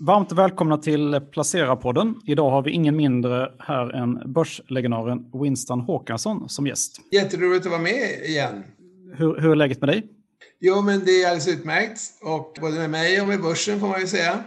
Varmt 0.00 0.32
välkomna 0.32 0.78
till 0.78 1.20
Placera-podden. 1.32 2.14
Idag 2.26 2.50
har 2.50 2.62
vi 2.62 2.70
ingen 2.70 2.96
mindre 2.96 3.50
här 3.58 3.90
än 3.90 4.32
börslegendaren 4.32 5.30
Winston 5.42 5.80
Håkansson 5.80 6.48
som 6.48 6.66
gäst. 6.66 7.00
Jätteroligt 7.12 7.66
att 7.66 7.72
vara 7.72 7.82
med 7.82 8.08
igen. 8.24 8.64
Hur, 9.16 9.40
hur 9.40 9.50
är 9.50 9.56
läget 9.56 9.80
med 9.80 9.88
dig? 9.88 10.06
Jo, 10.60 10.82
men 10.82 11.04
det 11.04 11.10
är 11.10 11.26
alldeles 11.26 11.48
utmärkt. 11.48 12.00
Och 12.22 12.58
både 12.60 12.74
med 12.76 12.90
mig 12.90 13.20
och 13.20 13.28
med 13.28 13.42
börsen 13.42 13.80
får 13.80 13.88
man 13.88 14.00
ju 14.00 14.06
säga. 14.06 14.44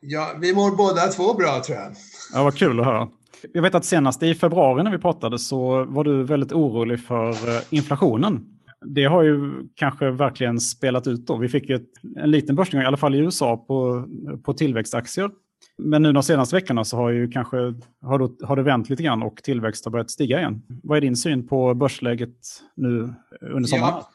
Ja, 0.00 0.30
vi 0.40 0.54
mår 0.54 0.76
båda 0.76 1.00
två 1.06 1.34
bra 1.34 1.62
tror 1.66 1.78
jag. 1.78 1.92
Ja, 2.34 2.44
vad 2.44 2.54
kul 2.54 2.80
att 2.80 2.86
höra. 2.86 3.08
Jag 3.52 3.62
vet 3.62 3.74
att 3.74 3.84
senast 3.84 4.22
i 4.22 4.34
februari 4.34 4.82
när 4.82 4.90
vi 4.90 4.98
pratade 4.98 5.38
så 5.38 5.84
var 5.84 6.04
du 6.04 6.24
väldigt 6.24 6.52
orolig 6.52 7.04
för 7.04 7.30
eh, 7.30 7.62
inflationen 7.70 8.46
det 8.86 9.04
har 9.04 9.22
ju 9.22 9.68
kanske 9.74 10.10
verkligen 10.10 10.60
spelat 10.60 11.06
ut 11.06 11.26
då. 11.26 11.36
Vi 11.36 11.48
fick 11.48 11.70
ett, 11.70 11.88
en 12.16 12.30
liten 12.30 12.56
börsnedgång, 12.56 12.84
i 12.84 12.86
alla 12.86 12.96
fall 12.96 13.14
i 13.14 13.18
USA, 13.18 13.56
på, 13.56 14.08
på 14.44 14.52
tillväxtaktier. 14.52 15.30
Men 15.78 16.02
nu 16.02 16.12
de 16.12 16.22
senaste 16.22 16.56
veckorna 16.56 16.84
så 16.84 16.96
har, 16.96 17.10
ju 17.10 17.28
kanske, 17.28 17.56
har, 18.02 18.18
det, 18.18 18.46
har 18.46 18.56
det 18.56 18.62
vänt 18.62 18.90
lite 18.90 19.02
grann 19.02 19.22
och 19.22 19.42
tillväxt 19.42 19.84
har 19.84 19.92
börjat 19.92 20.10
stiga 20.10 20.38
igen. 20.38 20.62
Vad 20.82 20.96
är 20.96 21.00
din 21.00 21.16
syn 21.16 21.48
på 21.48 21.74
börsläget 21.74 22.36
nu 22.76 23.14
under 23.40 23.68
sommaren? 23.68 23.94
Ja, 23.94 24.10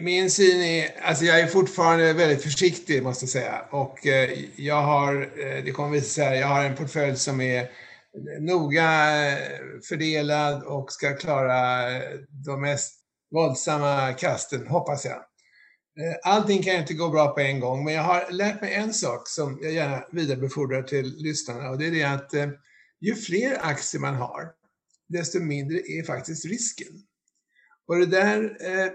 min 0.00 0.30
syn 0.30 0.62
är, 0.62 0.88
alltså 1.02 1.24
jag 1.24 1.40
är 1.40 1.46
fortfarande 1.46 2.12
väldigt 2.12 2.42
försiktig 2.42 3.02
måste 3.02 3.24
jag 3.24 3.30
säga. 3.30 3.60
Och 3.70 4.06
eh, 4.06 4.30
jag 4.56 4.82
har, 4.82 5.22
eh, 5.22 5.64
det 5.64 5.70
kommer 5.70 5.90
visa 5.90 6.08
sig, 6.08 6.38
jag 6.38 6.46
har 6.46 6.64
en 6.64 6.76
portfölj 6.76 7.16
som 7.16 7.40
är 7.40 7.66
noga 8.40 8.90
eh, 9.28 9.38
fördelad 9.88 10.62
och 10.62 10.92
ska 10.92 11.16
klara 11.16 11.58
de 12.46 12.60
mest 12.60 12.97
våldsamma 13.30 14.12
kasten, 14.12 14.66
hoppas 14.66 15.04
jag. 15.04 15.16
Eh, 16.00 16.16
allting 16.22 16.62
kan 16.62 16.76
inte 16.76 16.94
gå 16.94 17.08
bra 17.08 17.34
på 17.34 17.40
en 17.40 17.60
gång, 17.60 17.84
men 17.84 17.94
jag 17.94 18.02
har 18.02 18.30
lärt 18.30 18.60
mig 18.60 18.74
en 18.74 18.94
sak 18.94 19.28
som 19.28 19.58
jag 19.62 19.72
gärna 19.72 20.04
vidarebefordrar 20.12 20.82
till 20.82 21.14
lyssnarna 21.16 21.70
och 21.70 21.78
det 21.78 21.86
är 21.86 21.90
det 21.90 22.04
att 22.04 22.34
eh, 22.34 22.48
ju 23.00 23.14
fler 23.14 23.58
aktier 23.62 24.00
man 24.00 24.14
har, 24.14 24.52
desto 25.08 25.40
mindre 25.40 25.78
är 25.78 26.02
faktiskt 26.02 26.44
risken. 26.44 26.92
Och 27.86 27.98
det 27.98 28.06
där 28.06 28.56
eh, 28.60 28.92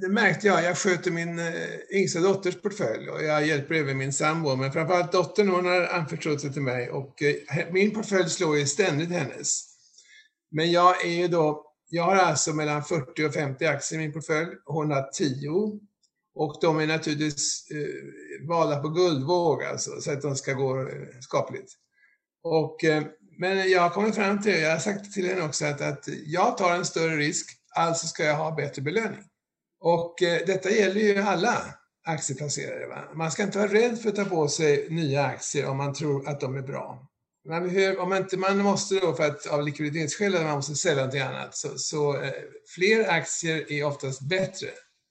det 0.00 0.08
märkte 0.08 0.46
jag. 0.46 0.64
Jag 0.64 0.78
sköter 0.78 1.10
min 1.10 1.40
yngsta 1.94 2.20
dotters 2.20 2.62
portfölj 2.62 3.10
och 3.10 3.22
jag 3.22 3.46
hjälper 3.46 3.74
även 3.74 3.98
min 3.98 4.12
sambo. 4.12 4.56
Men 4.56 4.72
framförallt 4.72 5.12
dottern 5.12 5.48
hon 5.48 5.64
har 5.64 5.86
anförtrott 5.86 6.40
sig 6.40 6.52
till 6.52 6.62
mig 6.62 6.90
och 6.90 7.22
min 7.70 7.90
portfölj 7.94 8.30
slår 8.30 8.58
ju 8.58 8.66
ständigt 8.66 9.10
hennes. 9.10 9.64
Men 10.50 10.70
jag 10.70 11.04
är 11.04 11.10
ju 11.10 11.28
då 11.28 11.73
jag 11.88 12.02
har 12.02 12.16
alltså 12.16 12.52
mellan 12.52 12.84
40 12.84 13.24
och 13.24 13.34
50 13.34 13.66
aktier 13.66 14.00
i 14.00 14.02
min 14.02 14.12
portfölj. 14.12 14.50
Hon 14.64 14.90
har 14.90 15.02
10. 15.12 15.80
Och 16.34 16.58
de 16.60 16.78
är 16.78 16.86
naturligtvis 16.86 17.66
eh, 17.70 18.48
valda 18.48 18.80
på 18.80 18.88
guldvåg 18.88 19.64
alltså, 19.64 20.00
så 20.00 20.12
att 20.12 20.22
de 20.22 20.36
ska 20.36 20.52
gå 20.52 20.80
eh, 20.80 20.86
skapligt. 21.20 21.72
Och, 22.42 22.84
eh, 22.84 23.02
men 23.38 23.70
jag 23.70 23.80
har 23.80 23.90
kommit 23.90 24.14
fram 24.14 24.42
till, 24.42 24.60
jag 24.60 24.70
har 24.70 24.78
sagt 24.78 25.12
till 25.12 25.26
henne 25.28 25.42
också, 25.42 25.66
att, 25.66 25.80
att 25.80 26.04
jag 26.26 26.58
tar 26.58 26.74
en 26.74 26.84
större 26.84 27.16
risk, 27.16 27.50
alltså 27.76 28.06
ska 28.06 28.24
jag 28.24 28.36
ha 28.36 28.54
bättre 28.54 28.82
belöning. 28.82 29.24
Och 29.80 30.22
eh, 30.22 30.46
detta 30.46 30.70
gäller 30.70 31.00
ju 31.00 31.18
alla 31.18 31.64
aktieplacerare. 32.04 32.86
Va? 32.86 33.04
Man 33.14 33.30
ska 33.30 33.42
inte 33.42 33.58
vara 33.58 33.72
rädd 33.72 33.98
för 33.98 34.08
att 34.08 34.16
ta 34.16 34.24
på 34.24 34.48
sig 34.48 34.86
nya 34.90 35.24
aktier 35.24 35.66
om 35.66 35.76
man 35.76 35.94
tror 35.94 36.28
att 36.28 36.40
de 36.40 36.56
är 36.56 36.62
bra. 36.62 37.08
Man 37.48 37.62
behöver, 37.62 37.98
om 37.98 38.14
inte 38.14 38.36
man 38.36 38.58
måste 38.58 38.94
då 38.94 39.14
för 39.14 39.24
att 39.24 39.46
av 39.46 39.62
likviditetsskäl 39.62 40.34
eller 40.34 40.44
man 40.44 40.54
måste 40.54 40.74
sälja 40.74 40.96
någonting 40.96 41.20
annat, 41.20 41.56
så, 41.56 41.68
så 41.78 42.22
eh, 42.22 42.32
fler 42.74 43.08
aktier 43.08 43.72
är 43.72 43.84
oftast 43.84 44.28
bättre 44.28 44.66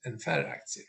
än 0.05 0.19
färre 0.19 0.51
aktier. 0.51 0.85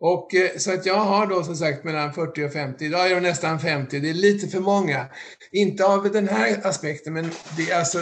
Och 0.00 0.34
eh, 0.34 0.50
så 0.56 0.74
att 0.74 0.86
jag 0.86 1.00
har 1.00 1.26
då 1.26 1.44
som 1.44 1.56
sagt 1.56 1.84
mellan 1.84 2.12
40 2.12 2.44
och 2.44 2.52
50, 2.52 2.84
idag 2.84 3.10
är 3.10 3.14
det 3.14 3.20
nästan 3.20 3.60
50, 3.60 4.00
det 4.00 4.10
är 4.10 4.14
lite 4.14 4.48
för 4.48 4.60
många. 4.60 5.06
Inte 5.52 5.84
av 5.84 6.12
den 6.12 6.28
här 6.28 6.66
aspekten, 6.66 7.12
men 7.12 7.30
det 7.56 7.70
är 7.70 7.78
alltså 7.78 7.98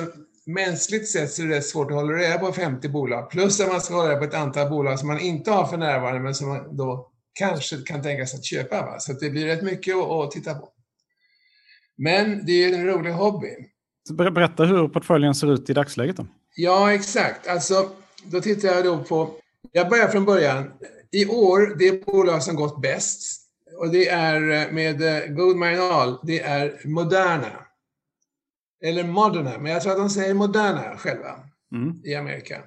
mänskligt 0.46 1.10
sett 1.10 1.32
så 1.32 1.42
är 1.42 1.46
det 1.46 1.56
rätt 1.56 1.66
svårt 1.66 1.90
att 1.90 1.96
hålla 1.96 2.12
reda 2.12 2.38
på 2.38 2.52
50 2.52 2.88
bolag, 2.88 3.30
plus 3.30 3.60
att 3.60 3.68
man 3.68 3.80
ska 3.80 3.94
hålla 3.94 4.08
reda 4.08 4.18
på 4.18 4.24
ett 4.24 4.34
antal 4.34 4.70
bolag 4.70 4.98
som 4.98 5.08
man 5.08 5.20
inte 5.20 5.50
har 5.50 5.66
för 5.66 5.76
närvarande, 5.76 6.20
men 6.20 6.34
som 6.34 6.48
man 6.48 6.76
då 6.76 7.10
kanske 7.32 7.76
kan 7.76 8.02
tänka 8.02 8.26
sig 8.26 8.38
att 8.38 8.44
köpa. 8.44 8.82
Va? 8.82 8.98
Så 8.98 9.12
att 9.12 9.20
det 9.20 9.30
blir 9.30 9.46
rätt 9.46 9.62
mycket 9.62 9.96
att, 9.96 10.10
att 10.10 10.30
titta 10.30 10.54
på. 10.54 10.68
Men 11.98 12.46
det 12.46 12.64
är 12.64 12.72
en 12.72 12.86
rolig 12.86 13.12
hobby. 13.12 13.48
Berätta 14.10 14.64
hur 14.64 14.88
portföljen 14.88 15.34
ser 15.34 15.54
ut 15.54 15.70
i 15.70 15.72
dagsläget 15.72 16.16
då. 16.16 16.26
Ja, 16.56 16.92
exakt. 16.92 17.48
Alltså, 17.48 17.90
då 18.24 18.40
tittar 18.40 18.68
jag 18.68 18.84
då 18.84 19.04
på... 19.04 19.34
Jag 19.72 19.88
börjar 19.88 20.08
från 20.08 20.24
början. 20.24 20.70
I 21.12 21.26
år, 21.26 21.78
det 21.78 22.06
bolag 22.06 22.42
som 22.42 22.56
gått 22.56 22.82
bäst, 22.82 23.48
och 23.78 23.90
det 23.90 24.08
är 24.08 24.50
eh, 24.50 24.72
med 24.72 25.02
eh, 25.02 25.26
god 25.26 25.56
marginal, 25.56 26.18
det 26.22 26.40
är 26.40 26.80
Moderna. 26.84 27.66
Eller 28.84 29.04
Moderna, 29.04 29.58
men 29.58 29.72
jag 29.72 29.82
tror 29.82 29.92
att 29.92 29.98
de 29.98 30.10
säger 30.10 30.34
Moderna 30.34 30.96
själva 30.96 31.40
mm. 31.74 32.02
i 32.04 32.14
Amerika. 32.14 32.62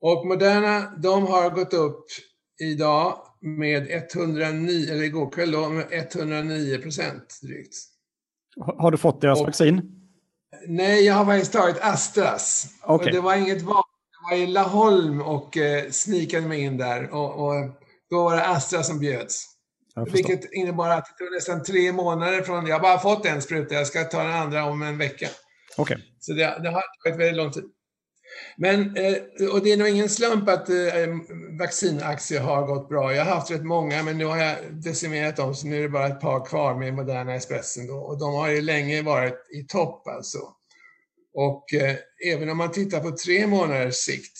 Och 0.00 0.26
Moderna, 0.26 0.96
de 1.02 1.26
har 1.26 1.50
gått 1.50 1.74
upp 1.74 2.04
idag 2.60 3.18
med 3.40 3.86
109, 3.90 4.92
eller 4.92 5.02
igår 5.02 5.30
kväll 5.30 5.50
då, 5.50 5.68
med 5.68 5.86
109 5.90 6.78
procent 6.78 7.38
drygt. 7.42 7.74
Har 8.56 8.90
du 8.90 8.96
fått 8.96 9.20
deras 9.20 9.40
och, 9.40 9.46
vaccin? 9.46 9.82
Nej, 10.66 11.06
jag 11.06 11.14
har 11.14 11.24
faktiskt 11.24 11.52
tagit 11.52 11.76
Astras. 11.80 12.66
Okay. 12.82 12.94
Och 12.94 13.12
det 13.12 13.20
var 13.20 13.36
inget 13.36 13.62
val. 13.62 13.82
Jag 14.12 14.36
var 14.36 14.44
i 14.44 14.46
Laholm 14.46 15.22
och 15.22 15.56
eh, 15.56 15.90
snikade 15.90 16.46
mig 16.46 16.60
in 16.60 16.76
där. 16.76 17.14
Och, 17.14 17.46
och, 17.46 17.54
då 18.10 18.24
var 18.24 18.36
det 18.36 18.46
Astra 18.46 18.82
som 18.82 18.98
bjöds. 18.98 19.46
Vilket 20.12 20.52
innebar 20.52 20.88
att 20.88 21.04
det 21.04 21.24
tog 21.24 21.34
nästan 21.34 21.62
tre 21.62 21.92
månader 21.92 22.42
från... 22.42 22.66
Jag 22.66 22.74
har 22.74 22.82
bara 22.82 22.98
fått 22.98 23.26
en 23.26 23.42
spruta, 23.42 23.74
jag 23.74 23.86
ska 23.86 24.04
ta 24.04 24.22
den 24.22 24.32
andra 24.32 24.64
om 24.64 24.82
en 24.82 24.98
vecka. 24.98 25.28
Okay. 25.76 25.98
Så 26.20 26.32
det, 26.32 26.58
det 26.62 26.70
har 26.70 26.82
tagit 27.04 27.20
väldigt 27.20 27.36
lång 27.36 27.52
tid. 27.52 27.64
Men, 28.56 28.96
eh, 28.96 29.48
och 29.52 29.62
det 29.62 29.72
är 29.72 29.76
nog 29.76 29.88
ingen 29.88 30.08
slump 30.08 30.48
att 30.48 30.68
eh, 30.68 30.76
vaccinaktier 31.58 32.40
har 32.40 32.66
gått 32.66 32.88
bra. 32.88 33.14
Jag 33.14 33.24
har 33.24 33.34
haft 33.34 33.50
rätt 33.50 33.64
många, 33.64 34.02
men 34.02 34.18
nu 34.18 34.24
har 34.24 34.36
jag 34.36 34.56
decimerat 34.72 35.36
dem, 35.36 35.54
så 35.54 35.66
nu 35.66 35.78
är 35.78 35.82
det 35.82 35.88
bara 35.88 36.06
ett 36.06 36.20
par 36.20 36.46
kvar 36.46 36.74
med 36.74 36.94
Moderna 36.94 37.34
Expressen. 37.34 37.86
Då. 37.86 37.94
Och 37.94 38.18
de 38.18 38.34
har 38.34 38.50
ju 38.50 38.60
länge 38.60 39.02
varit 39.02 39.34
i 39.54 39.62
topp 39.62 40.08
alltså. 40.08 40.38
Och 41.34 41.74
eh, 41.74 41.96
även 42.26 42.50
om 42.50 42.58
man 42.58 42.72
tittar 42.72 43.00
på 43.00 43.16
tre 43.16 43.46
månaders 43.46 43.94
sikt 43.94 44.38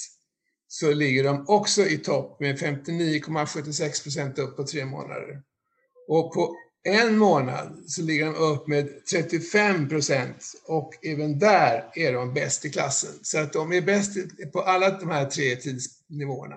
så 0.69 0.93
ligger 0.93 1.25
de 1.25 1.44
också 1.49 1.83
i 1.83 1.99
topp 1.99 2.41
med 2.41 2.59
59,76 2.59 4.03
procent 4.03 4.38
upp 4.38 4.56
på 4.56 4.65
tre 4.65 4.84
månader. 4.84 5.43
Och 6.09 6.34
på 6.34 6.56
en 6.84 7.19
månad 7.19 7.83
så 7.87 8.03
ligger 8.03 8.25
de 8.25 8.34
upp 8.34 8.67
med 8.67 9.06
35 9.06 9.89
procent 9.89 10.53
och 10.67 11.06
även 11.06 11.39
där 11.39 11.84
är 11.95 12.12
de 12.12 12.34
bäst 12.34 12.65
i 12.65 12.71
klassen. 12.71 13.11
Så 13.22 13.39
att 13.39 13.53
de 13.53 13.72
är 13.72 13.81
bäst 13.81 14.17
på 14.53 14.61
alla 14.61 14.91
de 14.91 15.11
här 15.11 15.25
tre 15.25 15.56
tidsnivåerna. 15.56 16.56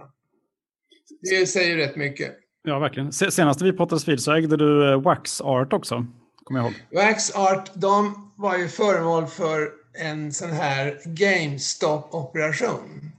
Det 1.21 1.47
säger 1.47 1.77
rätt 1.77 1.95
mycket. 1.95 2.35
Ja, 2.63 2.79
verkligen. 2.79 3.11
Senast 3.11 3.61
vi 3.61 3.73
pratades 3.73 4.07
vid 4.07 4.19
så 4.19 4.31
ägde 4.31 4.57
du 4.57 4.91
eh, 4.91 5.01
Wax 5.01 5.41
Art 5.41 5.73
också, 5.73 6.05
kommer 6.43 6.59
jag 6.59 6.65
ihåg. 6.65 6.75
Wax 6.91 7.35
Art, 7.35 7.71
de 7.73 8.31
var 8.37 8.57
ju 8.57 8.67
föremål 8.67 9.27
för 9.27 9.71
en 9.93 10.33
sån 10.33 10.51
här 10.51 11.01
GameStop-operation. 11.05 13.11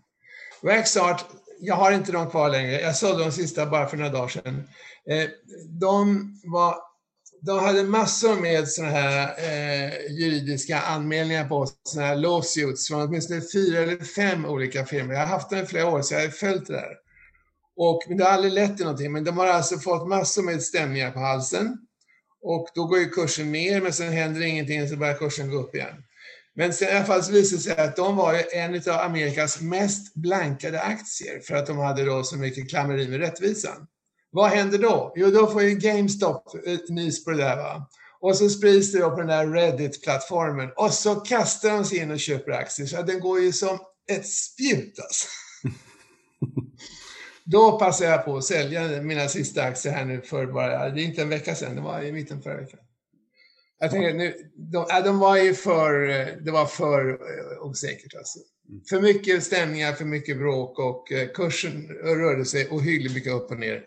Wax 0.62 0.96
Art, 0.96 1.24
jag 1.60 1.74
har 1.74 1.92
inte 1.92 2.12
dem 2.12 2.30
kvar 2.30 2.48
längre. 2.48 2.80
Jag 2.80 2.96
sålde 2.96 3.24
de 3.24 3.32
sista 3.32 3.66
bara 3.66 3.86
för 3.86 3.96
några 3.96 4.12
dagar 4.12 4.28
sedan. 4.28 4.68
Eh, 5.10 5.28
de 5.80 6.28
var 6.44 6.87
de 7.42 7.58
hade 7.58 7.82
massor 7.82 8.40
med 8.40 8.68
sådana 8.68 8.92
här 8.92 9.34
eh, 9.38 9.92
juridiska 10.10 10.80
anmälningar 10.80 11.48
på 11.48 11.66
sådana 11.82 12.08
här 12.08 12.16
lawsuits 12.16 12.88
från 12.88 13.02
åtminstone 13.02 13.40
fyra 13.52 13.78
eller 13.78 14.04
fem 14.04 14.44
olika 14.44 14.84
firmor. 14.84 15.14
Jag 15.14 15.20
har 15.20 15.26
haft 15.26 15.50
dem 15.50 15.58
i 15.58 15.66
flera 15.66 15.88
år 15.88 16.02
så 16.02 16.14
jag 16.14 16.20
har 16.20 16.28
följt 16.28 16.66
det 16.66 16.72
där. 16.72 16.96
Och, 17.76 18.02
men 18.08 18.16
det 18.16 18.24
har 18.24 18.30
aldrig 18.30 18.52
lett 18.52 18.76
till 18.76 18.86
någonting. 18.86 19.12
Men 19.12 19.24
de 19.24 19.38
har 19.38 19.46
alltså 19.46 19.78
fått 19.78 20.08
massor 20.08 20.42
med 20.42 20.62
stämningar 20.62 21.10
på 21.10 21.18
halsen. 21.18 21.78
Och 22.42 22.68
då 22.74 22.84
går 22.84 22.98
ju 22.98 23.08
kursen 23.08 23.52
ner, 23.52 23.80
men 23.80 23.92
sen 23.92 24.12
händer 24.12 24.42
ingenting 24.42 24.88
så 24.88 24.96
börjar 24.96 25.14
kursen 25.14 25.50
gå 25.50 25.56
upp 25.56 25.74
igen. 25.74 26.04
Men 26.54 26.72
sen 26.72 26.88
i 26.88 26.90
alla 26.92 27.04
fall 27.04 27.22
så 27.22 27.32
visade 27.32 27.56
det 27.56 27.62
sig 27.62 27.76
att 27.76 27.96
de 27.96 28.16
var 28.16 28.54
en 28.54 28.74
av 28.74 29.00
Amerikas 29.00 29.60
mest 29.60 30.14
blankade 30.14 30.80
aktier 30.80 31.40
för 31.40 31.54
att 31.54 31.66
de 31.66 31.78
hade 31.78 32.04
då 32.04 32.22
så 32.22 32.36
mycket 32.36 32.70
klammeri 32.70 33.08
med 33.08 33.20
rättvisan. 33.20 33.86
Vad 34.30 34.50
händer 34.50 34.78
då? 34.78 35.12
Jo, 35.16 35.30
då 35.30 35.46
får 35.46 35.62
ju 35.62 35.74
GameStop 35.74 36.54
eh, 36.66 36.78
nys 36.88 37.24
på 37.24 37.30
det 37.30 37.36
där. 37.36 37.56
Va? 37.56 37.88
Och 38.20 38.36
så 38.36 38.48
sprids 38.48 38.92
det 38.92 38.98
då 38.98 39.10
på 39.10 39.16
den 39.16 39.26
där 39.26 39.46
Reddit-plattformen. 39.46 40.70
Och 40.76 40.92
så 40.92 41.14
kastar 41.14 41.70
de 41.70 41.84
sig 41.84 41.98
in 41.98 42.10
och 42.10 42.20
köper 42.20 42.52
aktier. 42.52 42.86
Så 42.86 43.02
den 43.02 43.20
går 43.20 43.40
ju 43.40 43.52
som 43.52 43.78
ett 44.10 44.28
spjut 44.28 44.98
alltså. 44.98 45.28
Då 47.44 47.78
passar 47.78 48.04
jag 48.04 48.24
på 48.24 48.36
att 48.36 48.44
sälja 48.44 49.02
mina 49.02 49.28
sista 49.28 49.62
aktier 49.62 49.92
här 49.92 50.04
nu 50.04 50.20
för 50.20 50.46
bara, 50.46 50.90
det 50.90 51.00
är 51.00 51.04
inte 51.04 51.22
en 51.22 51.28
vecka 51.28 51.54
sedan, 51.54 51.76
det 51.76 51.80
var 51.80 52.02
i 52.02 52.12
mitten 52.12 52.42
förra 52.42 52.56
veckan. 52.56 52.80
Jag 53.80 53.90
tänker 53.90 54.14
nu, 54.14 54.34
de, 54.56 54.86
de 55.04 55.18
var 55.18 55.36
ju 55.36 55.54
för, 55.54 55.92
det 56.44 56.50
var 56.50 56.66
för 56.66 57.08
eh, 57.10 57.66
osäkert 57.66 58.14
alltså. 58.14 58.38
För 58.88 59.00
mycket 59.00 59.42
stämningar, 59.42 59.92
för 59.92 60.04
mycket 60.04 60.38
bråk 60.38 60.78
och 60.78 61.12
eh, 61.12 61.28
kursen 61.28 61.88
rörde 61.88 62.44
sig 62.44 62.68
ohyggligt 62.70 63.14
mycket 63.14 63.32
upp 63.32 63.50
och 63.50 63.58
ner. 63.58 63.84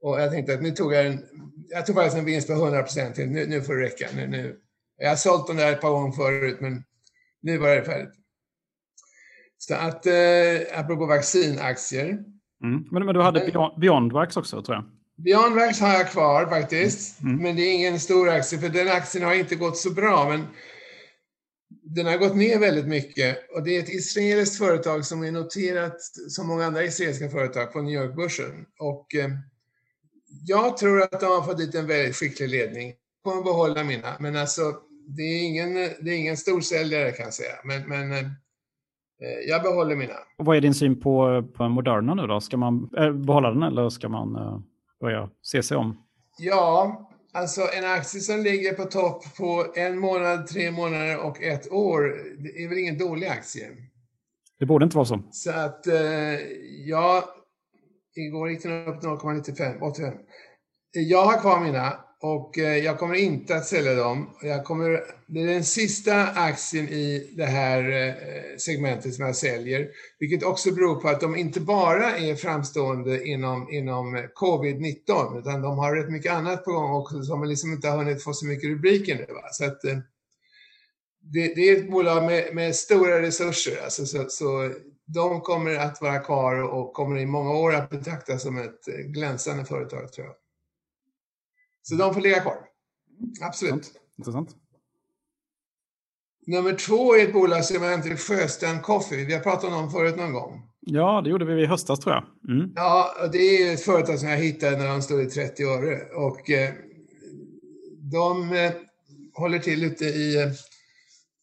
Och 0.00 0.20
jag 0.20 0.30
tänkte 0.30 0.54
att 0.54 0.62
nu 0.62 0.70
tog 0.70 0.92
jag 0.92 1.06
en, 1.06 1.24
jag 1.68 1.86
tog 1.86 1.96
faktiskt 1.96 2.16
en 2.16 2.24
vinst 2.24 2.48
på 2.48 2.52
100 2.52 2.82
procent. 2.82 3.16
Nu, 3.16 3.46
nu 3.46 3.62
får 3.62 3.74
det 3.74 3.84
räcka. 3.84 4.08
Nu, 4.16 4.26
nu. 4.26 4.56
Jag 4.96 5.08
har 5.08 5.16
sålt 5.16 5.46
dem 5.46 5.56
där 5.56 5.72
ett 5.72 5.80
par 5.80 5.90
gånger 5.90 6.12
förut, 6.12 6.60
men 6.60 6.84
nu 7.42 7.58
var 7.58 7.76
det 7.76 7.84
färdigt. 7.84 8.14
Så 9.58 9.74
att, 9.74 10.06
eh, 10.06 10.80
apropå 10.80 11.06
vaccinaktier. 11.06 12.08
Mm. 12.64 12.84
Men, 12.90 13.06
men 13.06 13.14
du 13.14 13.22
hade 13.22 13.52
men, 13.54 13.80
Beyondwax 13.80 14.36
också, 14.36 14.62
tror 14.62 14.76
jag? 14.76 14.97
Beyondwax 15.24 15.80
har 15.80 15.92
jag 15.92 16.10
kvar 16.10 16.46
faktiskt. 16.46 17.20
Mm. 17.22 17.36
Men 17.36 17.56
det 17.56 17.62
är 17.62 17.74
ingen 17.74 18.00
stor 18.00 18.28
aktie, 18.28 18.58
för 18.58 18.68
den 18.68 18.88
aktien 18.88 19.24
har 19.24 19.34
inte 19.34 19.56
gått 19.56 19.76
så 19.76 19.90
bra. 19.90 20.28
Men 20.28 20.46
den 21.82 22.06
har 22.06 22.18
gått 22.18 22.36
ner 22.36 22.58
väldigt 22.58 22.88
mycket 22.88 23.50
och 23.54 23.62
det 23.62 23.76
är 23.76 23.80
ett 23.80 23.88
israeliskt 23.88 24.58
företag 24.58 25.04
som 25.04 25.24
är 25.24 25.32
noterat 25.32 26.00
som 26.28 26.46
många 26.46 26.64
andra 26.64 26.84
israeliska 26.84 27.28
företag 27.28 27.72
på 27.72 27.82
New 27.82 27.94
York-börsen. 27.94 28.66
Och 28.78 29.14
eh, 29.14 29.30
jag 30.46 30.76
tror 30.76 31.02
att 31.02 31.20
de 31.20 31.26
har 31.26 31.42
fått 31.42 31.58
dit 31.58 31.74
en 31.74 31.86
väldigt 31.86 32.16
skicklig 32.16 32.48
ledning. 32.48 32.86
Jag 33.24 33.32
kommer 33.32 33.44
behålla 33.44 33.84
mina, 33.84 34.16
men 34.20 34.36
alltså 34.36 34.62
det 35.06 35.22
är 35.22 35.44
ingen, 35.44 35.74
det 35.74 36.10
är 36.10 36.16
ingen 36.16 36.36
storsäljare 36.36 37.12
kan 37.12 37.24
jag 37.24 37.34
säga. 37.34 37.54
Men, 37.64 37.88
men 37.88 38.12
eh, 38.12 38.28
jag 39.48 39.62
behåller 39.62 39.96
mina. 39.96 40.14
Och 40.38 40.44
vad 40.44 40.56
är 40.56 40.60
din 40.60 40.74
syn 40.74 41.00
på, 41.00 41.42
på 41.56 41.68
Moderna 41.68 42.14
nu 42.14 42.26
då? 42.26 42.40
Ska 42.40 42.56
man 42.56 42.90
äh, 42.98 43.12
behålla 43.12 43.50
den 43.50 43.62
eller 43.62 43.88
ska 43.88 44.08
man 44.08 44.36
äh, 45.00 45.06
börja 45.06 45.30
se 45.42 45.62
sig 45.62 45.76
om? 45.76 46.04
Ja, 46.38 47.08
Alltså 47.32 47.60
en 47.72 47.84
aktie 47.84 48.20
som 48.20 48.40
ligger 48.40 48.74
på 48.74 48.84
topp 48.84 49.36
på 49.36 49.66
en 49.74 49.98
månad, 49.98 50.46
tre 50.46 50.70
månader 50.70 51.18
och 51.18 51.42
ett 51.42 51.72
år, 51.72 52.02
det 52.42 52.64
är 52.64 52.68
väl 52.68 52.78
ingen 52.78 52.98
dålig 52.98 53.26
aktie? 53.26 53.68
Det 54.58 54.66
borde 54.66 54.84
inte 54.84 54.96
vara 54.96 55.06
så. 55.06 55.22
Så 55.30 55.50
att, 55.50 55.86
eh, 55.86 56.40
ja, 56.86 57.24
igår 58.16 58.50
gick 58.50 58.62
den 58.62 58.88
upp 58.88 59.02
0,95, 59.02 60.12
Jag 60.92 61.24
har 61.24 61.40
kvar 61.40 61.60
mina 61.60 62.04
och 62.20 62.58
eh, 62.58 62.76
jag 62.76 62.98
kommer 62.98 63.14
inte 63.14 63.56
att 63.56 63.66
sälja 63.66 63.94
dem. 63.94 64.30
Jag 64.42 64.64
kommer, 64.64 65.04
det 65.26 65.40
är 65.40 65.46
den 65.46 65.64
sista 65.64 66.26
aktien 66.26 66.88
i 66.88 67.32
det 67.36 67.44
här 67.44 67.90
eh, 67.90 68.56
segmentet 68.58 69.14
som 69.14 69.24
jag 69.24 69.36
säljer, 69.36 69.88
vilket 70.18 70.42
också 70.42 70.72
beror 70.72 71.00
på 71.00 71.08
att 71.08 71.20
de 71.20 71.36
inte 71.36 71.60
bara 71.60 72.16
är 72.16 72.34
framstående 72.34 73.26
inom, 73.26 73.72
inom 73.72 74.16
covid-19, 74.16 75.38
utan 75.38 75.62
de 75.62 75.78
har 75.78 75.96
rätt 75.96 76.10
mycket 76.10 76.32
annat 76.32 76.64
på 76.64 76.72
gång 76.72 76.92
också 76.92 77.22
som 77.22 77.44
liksom 77.44 77.72
inte 77.72 77.88
har 77.88 77.98
hunnit 77.98 78.24
få 78.24 78.32
så 78.32 78.46
mycket 78.46 78.70
rubriker 78.70 79.14
nu. 79.14 79.34
Va? 79.34 79.48
Så 79.52 79.64
att, 79.64 79.84
eh, 79.84 79.98
det, 81.20 81.54
det, 81.54 81.68
är 81.68 81.76
ett 81.76 81.90
bolag 81.90 82.24
med, 82.24 82.54
med 82.54 82.76
stora 82.76 83.22
resurser, 83.22 83.84
alltså, 83.84 84.06
så, 84.06 84.24
så 84.28 84.70
de 85.06 85.40
kommer 85.40 85.74
att 85.74 86.02
vara 86.02 86.18
kvar 86.18 86.62
och 86.62 86.92
kommer 86.92 87.18
i 87.18 87.26
många 87.26 87.50
år 87.50 87.74
att 87.74 87.90
betraktas 87.90 88.42
som 88.42 88.58
ett 88.58 88.84
glänsande 89.06 89.64
företag 89.64 90.12
tror 90.12 90.26
jag. 90.26 90.34
Så 91.88 91.94
de 91.94 92.14
får 92.14 92.20
ligga 92.20 92.40
kvar. 92.40 92.56
Absolut. 93.42 93.92
Intressant. 94.18 94.56
Nummer 96.46 96.72
två 96.72 97.16
är 97.16 97.24
ett 97.24 97.32
bolag 97.32 97.64
som 97.64 97.82
heter 97.82 98.16
Sjöstrand 98.16 98.82
Coffee. 98.82 99.24
Vi 99.24 99.34
har 99.34 99.40
pratat 99.40 99.64
om 99.64 99.72
dem 99.72 99.90
förut 99.90 100.16
någon 100.16 100.32
gång. 100.32 100.62
Ja, 100.80 101.20
det 101.24 101.30
gjorde 101.30 101.44
vi 101.44 101.62
i 101.62 101.66
höstas 101.66 102.00
tror 102.00 102.14
jag. 102.14 102.54
Mm. 102.56 102.72
Ja, 102.76 103.28
det 103.32 103.38
är 103.38 103.74
ett 103.74 103.80
företag 103.80 104.18
som 104.18 104.28
jag 104.28 104.36
hittade 104.36 104.76
när 104.76 104.88
de 104.88 105.02
stod 105.02 105.22
i 105.22 105.26
30 105.26 105.62
öre. 105.62 106.00
Och 106.14 106.50
eh, 106.50 106.70
de 108.12 108.52
eh, 108.52 108.72
håller 109.34 109.58
till 109.58 109.84
ute 109.84 110.04
i, 110.04 110.42
eh, 110.42 110.48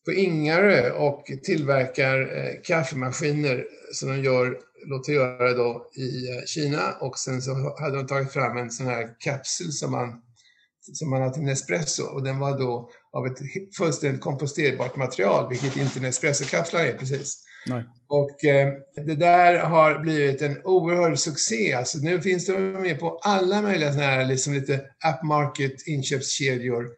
på 0.05 0.11
Ingarö 0.11 0.91
och 0.91 1.25
tillverkar 1.43 2.21
eh, 2.21 2.61
kaffemaskiner 2.63 3.65
som 3.93 4.09
de 4.09 4.23
gör, 4.23 4.57
låter 4.85 5.13
göra 5.13 5.53
då 5.53 5.89
i 5.95 6.29
eh, 6.29 6.45
Kina. 6.45 6.93
Och 7.01 7.17
sen 7.17 7.41
så 7.41 7.75
hade 7.79 7.97
de 7.97 8.07
tagit 8.07 8.31
fram 8.31 8.57
en 8.57 8.71
sån 8.71 8.87
här 8.87 9.09
kapsel 9.19 9.71
som 9.71 9.91
man 9.91 10.21
som 10.93 11.09
man 11.09 11.21
har 11.21 11.29
till 11.29 11.43
Nespresso 11.43 12.03
och 12.03 12.23
den 12.23 12.39
var 12.39 12.59
då 12.59 12.89
av 13.13 13.27
ett 13.27 13.37
fullständigt 13.77 14.21
komposterbart 14.21 14.95
material, 14.95 15.49
vilket 15.49 15.77
inte 15.77 15.99
Nespresso-kapslar 15.99 16.79
är 16.79 16.93
precis. 16.93 17.45
Nej. 17.65 17.83
Och 18.07 18.45
eh, 18.45 18.73
det 18.95 19.15
där 19.15 19.59
har 19.59 19.99
blivit 19.99 20.41
en 20.41 20.61
oerhörd 20.63 21.19
succé. 21.19 21.73
Alltså, 21.73 21.97
nu 21.97 22.21
finns 22.21 22.45
de 22.45 22.71
med 22.71 22.99
på 22.99 23.19
alla 23.23 23.61
möjliga 23.61 23.93
sådana 23.93 24.11
här 24.11 24.25
liksom 24.25 24.53
lite 24.53 24.85
upmarket 25.13 25.87
inköpskedjor. 25.87 26.89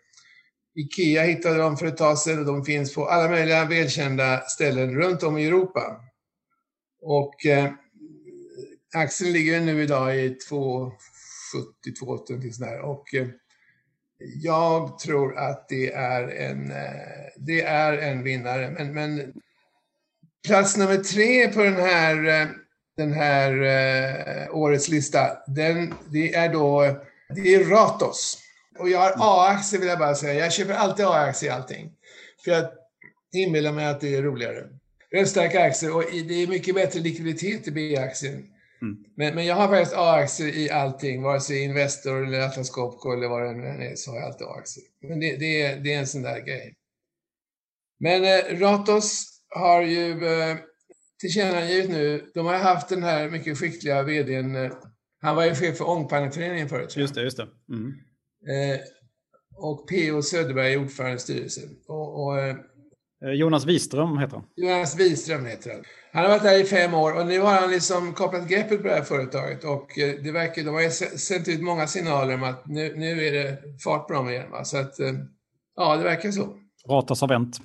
Ikea 0.75 1.23
hittade 1.23 1.57
dem 1.57 1.77
för 1.77 1.85
ett 1.85 1.97
tag 1.97 2.17
sedan 2.17 2.39
och 2.39 2.45
de 2.45 2.65
finns 2.65 2.95
på 2.95 3.05
alla 3.05 3.29
möjliga 3.29 3.65
välkända 3.65 4.41
ställen 4.41 4.95
runt 4.95 5.23
om 5.23 5.37
i 5.37 5.45
Europa. 5.45 6.01
Och 7.01 7.45
eh, 7.45 7.71
aktien 8.93 9.33
ligger 9.33 9.61
nu 9.61 9.83
idag 9.83 10.15
i 10.15 10.37
2,70, 10.49 10.91
2,80 12.01 12.51
sådär. 12.51 12.79
Och 12.79 13.13
eh, 13.13 13.27
jag 14.19 14.99
tror 14.99 15.37
att 15.37 15.69
det 15.69 15.93
är 15.93 16.27
en, 16.27 16.71
eh, 16.71 17.31
det 17.37 17.61
är 17.61 17.97
en 17.97 18.23
vinnare. 18.23 18.69
Men, 18.69 18.93
men 18.93 19.33
plats 20.47 20.77
nummer 20.77 20.97
tre 20.97 21.47
på 21.47 21.63
den 21.63 21.75
här, 21.75 22.41
eh, 22.41 22.47
den 22.97 23.13
här 23.13 23.53
uh, 23.53 24.55
årets 24.55 24.89
lista, 24.89 25.37
den, 25.47 25.93
det 26.11 26.35
är 26.35 26.53
då 26.53 26.97
det 27.29 27.55
är 27.55 27.63
Ratos. 27.63 28.37
Och 28.79 28.89
jag 28.89 28.99
har 28.99 29.13
A-aktier 29.17 29.79
vill 29.79 29.89
jag 29.89 29.99
bara 29.99 30.15
säga. 30.15 30.33
Jag 30.33 30.53
köper 30.53 30.73
alltid 30.73 31.05
A-aktier 31.05 31.51
i 31.51 31.53
allting. 31.53 31.91
För 32.43 32.51
jag 32.51 32.69
inbillar 33.33 33.71
mig 33.71 33.85
att 33.85 34.01
det 34.01 34.15
är 34.15 34.21
roligare. 34.21 34.67
Röststarka 35.11 35.63
aktier 35.63 35.95
och 35.95 36.03
det 36.11 36.43
är 36.43 36.47
mycket 36.47 36.75
bättre 36.75 36.99
likviditet 36.99 37.67
i 37.67 37.71
B-aktien. 37.71 38.47
Mm. 38.81 38.97
Men, 39.15 39.35
men 39.35 39.45
jag 39.45 39.55
har 39.55 39.67
faktiskt 39.67 39.95
A-aktier 39.95 40.47
i 40.47 40.69
allting, 40.69 41.21
vare 41.21 41.39
sig 41.39 41.63
Investor 41.63 42.25
eller 42.25 42.39
Atlas 42.39 42.69
Copco 42.69 43.11
eller 43.11 43.27
vad 43.27 43.43
det 43.43 43.49
än 43.49 43.81
är, 43.81 43.95
så 43.95 44.11
har 44.11 44.17
jag 44.17 44.25
alltid 44.25 44.47
A-aktier. 44.47 44.85
Men 45.01 45.19
det, 45.19 45.37
det, 45.37 45.61
är, 45.61 45.79
det 45.79 45.93
är 45.93 45.99
en 45.99 46.07
sån 46.07 46.21
där 46.21 46.39
grej. 46.39 46.75
Men 47.99 48.23
eh, 48.23 48.59
Ratos 48.59 49.41
har 49.49 49.81
ju 49.81 50.25
eh, 50.25 50.57
tillkännagivit 51.19 51.89
nu, 51.89 52.31
de 52.33 52.45
har 52.45 52.53
haft 52.53 52.89
den 52.89 53.03
här 53.03 53.29
mycket 53.29 53.57
skickliga 53.57 54.03
vdn, 54.03 54.55
eh, 54.55 54.71
han 55.21 55.35
var 55.35 55.45
ju 55.45 55.55
chef 55.55 55.77
för 55.77 55.89
Ångpanneföreningen 55.89 56.69
förut. 56.69 56.97
Just 56.97 57.15
det, 57.15 57.23
just 57.23 57.37
det. 57.37 57.47
Mm. 57.69 57.93
Eh, 58.49 58.79
och 59.55 59.89
P.O. 59.89 60.21
Söderberg 60.21 60.73
är 60.73 60.77
ordförande 60.77 61.15
i 61.15 61.19
styrelsen. 61.19 61.69
Och, 61.87 62.23
och 62.23 62.39
Eh, 62.39 62.55
Jonas 63.21 63.65
Wiström 63.65 64.17
heter 64.17 64.35
han. 64.35 64.45
Jonas 64.55 64.99
Wiström 64.99 65.45
heter 65.45 65.71
han. 65.71 65.83
Han 66.11 66.23
har 66.23 66.29
varit 66.29 66.43
där 66.43 66.61
i 66.61 66.65
fem 66.65 66.93
år 66.93 67.19
och 67.19 67.25
nu 67.25 67.39
har 67.39 67.53
han 67.53 67.71
liksom 67.71 68.13
kopplat 68.13 68.47
greppet 68.47 68.81
på 68.81 68.87
det 68.87 68.93
här 68.93 69.03
företaget 69.03 69.63
och 69.63 69.99
eh, 69.99 70.15
det 70.23 70.31
verkar, 70.31 70.63
de 70.63 70.69
har 70.69 71.17
sänt 71.17 71.47
ut 71.47 71.61
många 71.61 71.87
signaler 71.87 72.33
om 72.33 72.43
att 72.43 72.67
nu, 72.67 72.95
nu 72.95 73.27
är 73.27 73.31
det 73.31 73.57
fart 73.83 74.07
på 74.07 74.13
dem 74.13 74.29
igen. 74.29 74.51
Va? 74.51 74.63
Så 74.63 74.77
att, 74.77 74.99
eh, 74.99 75.13
ja, 75.75 75.97
det 75.97 76.03
verkar 76.03 76.31
så. 76.31 76.57
Ratos 76.89 77.21
har 77.21 77.27
vänt. 77.27 77.61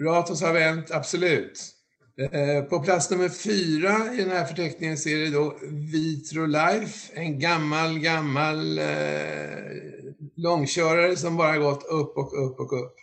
Ratos 0.00 0.42
har 0.42 0.52
vänt, 0.52 0.90
absolut. 0.90 1.76
På 2.70 2.80
plats 2.80 3.10
nummer 3.10 3.28
fyra 3.28 4.14
i 4.14 4.16
den 4.16 4.30
här 4.30 4.44
förteckningen 4.44 4.96
ser 4.96 5.18
det 5.18 5.30
då 5.30 5.56
Vitro 5.92 6.46
Life, 6.46 7.12
en 7.14 7.38
gammal, 7.38 7.98
gammal 7.98 8.78
eh, 8.78 8.84
långkörare 10.36 11.16
som 11.16 11.36
bara 11.36 11.58
gått 11.58 11.84
upp 11.84 12.16
och 12.16 12.46
upp 12.46 12.60
och 12.60 12.72
upp. 12.72 12.94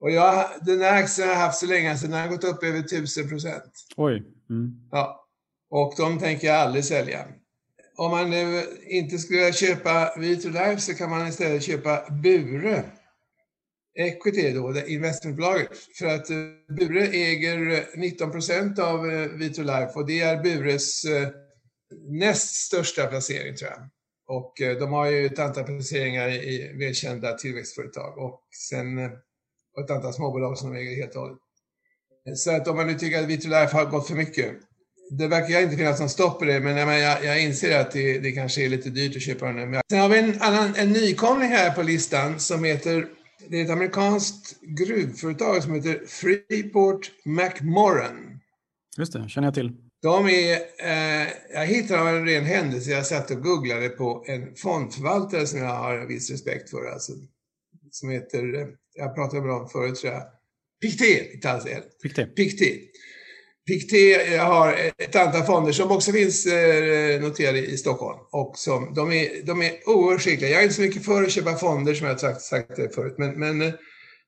Och 0.00 0.10
jag, 0.10 0.50
den 0.62 0.80
här 0.80 1.02
aktien 1.02 1.28
har 1.28 1.34
jag 1.34 1.40
haft 1.40 1.58
så 1.58 1.66
länge 1.66 1.96
så 1.96 2.06
den 2.06 2.20
har 2.20 2.28
gått 2.28 2.44
upp 2.44 2.62
över 2.62 2.78
1000 2.78 3.28
procent. 3.28 3.72
Oj. 3.96 4.22
Mm. 4.50 4.88
Ja. 4.90 5.26
Och 5.70 5.94
de 5.96 6.18
tänker 6.18 6.46
jag 6.46 6.56
aldrig 6.56 6.84
sälja. 6.84 7.26
Om 7.96 8.10
man 8.10 8.30
nu 8.30 8.62
inte 8.86 9.18
skulle 9.18 9.52
köpa 9.52 10.14
Vitrolife 10.18 10.80
så 10.80 10.94
kan 10.94 11.10
man 11.10 11.28
istället 11.28 11.62
köpa 11.62 12.10
Bure. 12.22 12.84
Equity 13.98 14.52
då, 14.52 14.72
det 14.72 14.90
investmentbolaget. 14.90 15.68
För 15.98 16.06
att 16.06 16.30
eh, 16.30 16.36
Bure 16.76 17.06
äger 17.06 17.86
19 17.96 18.30
procent 18.30 18.78
av 18.78 19.10
eh, 19.10 19.28
Vitrolife 19.28 19.92
och 19.94 20.06
det 20.06 20.20
är 20.20 20.42
Bures 20.42 21.04
eh, 21.04 21.28
näst 22.08 22.54
största 22.54 23.06
placering 23.06 23.56
tror 23.56 23.70
jag. 23.70 23.88
Och 24.26 24.52
de 24.78 24.92
har 24.92 25.06
ju 25.06 25.26
ett 25.26 25.38
antal 25.38 25.64
placeringar 25.64 26.28
i 26.28 26.72
välkända 26.78 27.32
tillväxtföretag. 27.32 28.18
Och 28.18 28.42
sen 28.70 28.98
och 29.76 29.84
ett 29.84 29.90
antal 29.90 30.12
småbolag 30.12 30.58
som 30.58 30.72
de 30.72 30.80
äger 30.80 30.96
helt 30.96 31.14
och 31.14 31.22
hållet. 31.22 31.38
Så 32.36 32.56
att 32.56 32.68
om 32.68 32.76
man 32.76 32.86
nu 32.86 32.94
tycker 32.94 33.22
att 33.22 33.28
Vitrolife 33.28 33.76
har 33.76 33.84
gått 33.84 34.06
för 34.06 34.14
mycket, 34.14 34.56
det 35.10 35.28
verkar 35.28 35.60
inte 35.60 35.76
finnas 35.76 36.00
någon 36.00 36.08
stopp 36.08 36.38
på 36.38 36.44
det, 36.44 36.60
men 36.60 36.76
jag, 36.76 37.24
jag 37.24 37.42
inser 37.42 37.80
att 37.80 37.92
det, 37.92 38.18
det, 38.18 38.32
kanske 38.32 38.64
är 38.64 38.68
lite 38.68 38.90
dyrt 38.90 39.16
att 39.16 39.22
köpa 39.22 39.52
den. 39.52 39.80
Sen 39.90 39.98
har 39.98 40.08
vi 40.08 40.18
en, 40.18 40.42
annan, 40.42 40.74
en 40.76 40.92
nykomling 40.92 41.48
här 41.48 41.70
på 41.70 41.82
listan 41.82 42.40
som 42.40 42.64
heter, 42.64 43.06
det 43.48 43.60
är 43.60 43.64
ett 43.64 43.70
amerikanskt 43.70 44.60
gruvföretag 44.62 45.62
som 45.62 45.74
heter 45.74 46.00
Freeport 46.06 47.10
McMoran. 47.24 48.40
Just 48.98 49.12
det, 49.12 49.28
känner 49.28 49.46
jag 49.46 49.54
till. 49.54 49.72
De 50.02 50.28
är, 50.28 50.52
eh, 50.78 51.28
jag 51.54 51.66
hittade 51.66 52.00
av 52.00 52.08
en 52.08 52.26
ren 52.26 52.44
händelse, 52.44 52.90
jag 52.90 53.06
satt 53.06 53.30
och 53.30 53.42
googlade 53.42 53.88
på 53.88 54.24
en 54.26 54.54
fondförvaltare 54.54 55.46
som 55.46 55.58
jag 55.58 55.66
har 55.66 55.98
en 55.98 56.08
viss 56.08 56.30
respekt 56.30 56.70
för, 56.70 56.92
alltså, 56.92 57.12
som 57.90 58.10
heter 58.10 58.68
jag 59.00 59.14
pratade 59.14 59.42
med 59.42 59.50
dem 59.50 59.68
förut 59.68 59.94
tror 59.94 60.12
jag. 60.12 60.22
Pictet, 60.82 61.34
inte 61.34 61.50
alls 61.50 61.64
Pictet. 62.02 62.36
Pictet. 62.36 62.78
Pictet 63.66 64.40
har 64.40 64.76
ett 64.98 65.16
antal 65.16 65.42
fonder 65.42 65.72
som 65.72 65.90
också 65.90 66.12
finns 66.12 66.46
eh, 66.46 67.20
noterade 67.20 67.58
i 67.58 67.76
Stockholm. 67.76 68.18
Och 68.30 68.58
som, 68.58 68.94
de, 68.94 69.12
är, 69.12 69.42
de 69.46 69.62
är 69.62 69.88
oerhört 69.88 70.22
skickliga. 70.22 70.50
Jag 70.50 70.58
är 70.58 70.62
inte 70.62 70.74
så 70.74 70.82
mycket 70.82 71.04
för 71.04 71.22
att 71.22 71.30
köpa 71.30 71.56
fonder 71.56 71.94
som 71.94 72.06
jag 72.06 72.20
sagt, 72.20 72.42
sagt 72.42 72.94
förut. 72.94 73.14
Men, 73.18 73.38
men 73.38 73.62
eh, 73.62 73.72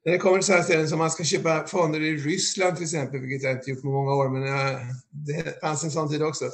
när 0.04 0.12
det 0.12 0.18
kommer 0.18 0.38
till 0.38 0.46
sådana 0.46 0.64
ställen 0.64 0.88
som 0.88 0.98
man 0.98 1.10
ska 1.10 1.24
köpa 1.24 1.66
fonder 1.66 2.00
i 2.00 2.16
Ryssland 2.16 2.76
till 2.76 2.84
exempel, 2.84 3.20
vilket 3.20 3.42
jag 3.42 3.52
inte 3.52 3.70
gjort 3.70 3.82
på 3.82 3.86
många 3.86 4.14
år, 4.14 4.28
men 4.28 4.42
jag, 4.42 4.80
det 5.10 5.60
fanns 5.60 5.84
en 5.84 5.90
sån 5.90 6.10
tid 6.10 6.22
också. 6.22 6.44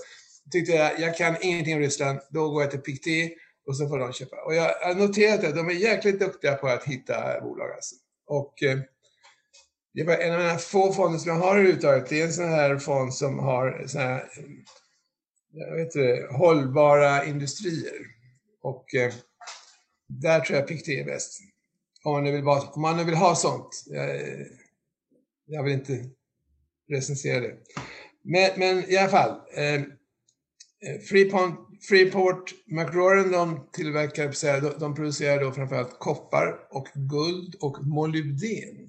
Tyckte 0.53 0.73
jag, 0.73 1.01
jag 1.01 1.17
kan 1.17 1.37
ingenting 1.41 1.75
om 1.75 1.81
Ryssland, 1.81 2.19
då 2.31 2.51
går 2.51 2.63
jag 2.63 2.71
till 2.71 2.81
Pictet 2.81 3.33
och 3.67 3.77
så 3.77 3.89
får 3.89 3.99
de 3.99 4.13
köpa. 4.13 4.37
Och 4.47 4.55
jag 4.55 4.63
har 4.63 4.95
noterat 4.95 5.45
att 5.45 5.57
de 5.57 5.69
är 5.69 5.73
jäkligt 5.73 6.21
duktiga 6.21 6.55
på 6.55 6.69
att 6.69 6.85
hitta 6.85 7.41
bolag 7.41 7.71
alltså. 7.71 7.95
Och 8.29 8.63
eh, 8.63 8.79
det 9.95 10.05
var 10.05 10.17
en 10.17 10.33
av 10.33 10.39
mina 10.39 10.59
få 10.59 10.93
fonder 10.93 11.19
som 11.19 11.31
jag 11.31 11.39
har 11.39 11.57
överhuvudtaget. 11.57 12.09
Det 12.09 12.21
är 12.21 12.25
en 12.25 12.33
sån 12.33 12.49
här 12.49 12.79
fond 12.79 13.15
som 13.15 13.39
har 13.39 13.85
sån 13.87 14.01
här, 14.01 14.29
jag 15.53 15.77
vet 15.77 15.97
inte, 15.97 16.29
hållbara 16.31 17.25
industrier. 17.25 18.07
Och 18.63 18.95
eh, 18.95 19.13
där 20.09 20.41
tror 20.41 20.59
jag 20.59 20.69
Pictet 20.69 20.89
är 20.89 21.05
bäst. 21.05 21.41
Om 22.05 22.13
man 22.13 22.25
nu 22.25 22.33
vill, 22.33 22.45
bara, 22.45 22.61
om 22.61 22.83
man 22.83 22.97
nu 22.97 23.05
vill 23.05 23.15
ha 23.15 23.35
sånt. 23.35 23.85
Jag, 23.87 24.17
eh, 24.17 24.47
jag 25.47 25.63
vill 25.63 25.73
inte 25.73 26.05
recensera 26.89 27.41
det. 27.41 27.57
Men, 28.23 28.51
men 28.57 28.91
i 28.91 28.97
alla 28.97 29.09
fall. 29.09 29.41
Eh, 29.55 29.75
eh 29.75 31.01
Freepont 31.09 31.68
Freeport 31.81 32.55
McRoran 32.67 33.33
de 33.33 33.69
tillverkar, 33.73 34.61
de, 34.61 34.79
de 34.79 34.95
producerar 34.95 35.41
då 35.41 35.53
framförallt 35.53 35.99
koppar 35.99 36.59
och 36.71 36.89
guld 36.95 37.55
och 37.61 37.87
molybden. 37.87 38.89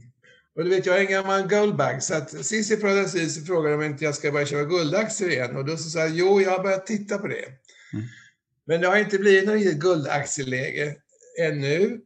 Och 0.56 0.64
du 0.64 0.70
vet, 0.70 0.86
jag 0.86 0.98
är 0.98 1.02
en 1.02 1.12
gammal 1.12 1.48
guldbag, 1.48 2.04
så 2.04 2.14
att 2.14 2.46
sist 2.46 2.70
så 2.70 3.46
frågade 3.46 3.70
de 3.70 3.76
om 3.76 3.84
inte 3.84 4.04
jag 4.04 4.16
ska 4.16 4.32
börja 4.32 4.46
köpa 4.46 4.70
guldaktier 4.70 5.30
igen. 5.30 5.56
Och 5.56 5.66
då 5.66 5.78
sa 5.78 6.00
jag, 6.00 6.10
jo, 6.10 6.42
jag 6.42 6.52
har 6.52 6.64
börjat 6.64 6.86
titta 6.86 7.18
på 7.18 7.28
det. 7.28 7.46
Mm. 7.94 8.06
Men 8.66 8.82
det 8.82 8.88
har 8.88 8.98
inte 8.98 9.18
blivit 9.18 9.46
något 9.46 9.56
riktigt 9.56 9.80
guldaktieläge 9.80 10.96
ännu. 11.42 12.00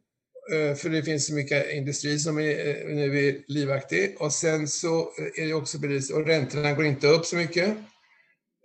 Eh, 0.54 0.76
för 0.76 0.90
det 0.90 1.04
finns 1.04 1.28
så 1.28 1.34
mycket 1.34 1.74
industri 1.74 2.20
som 2.20 2.40
är, 2.40 2.68
eh, 2.68 2.96
nu 2.96 3.28
är 3.28 3.44
livaktig. 3.48 4.16
Och 4.20 4.34
sen 4.34 4.68
så 4.68 5.12
är 5.36 5.48
det 5.48 5.54
också 5.54 5.80
bevis, 5.80 6.12
och 6.12 6.26
räntorna 6.26 6.74
går 6.74 6.86
inte 6.86 7.08
upp 7.08 7.26
så 7.26 7.36
mycket. 7.36 7.78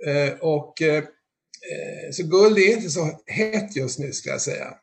Eh, 0.07 0.33
och 0.41 0.83
så 2.13 2.23
guld 2.23 2.59
är 2.59 2.77
inte 2.77 2.91
så 2.91 3.21
hett 3.27 3.77
just 3.77 3.99
nu, 3.99 4.13
ska 4.13 4.31
jag 4.31 4.41
säga. 4.41 4.75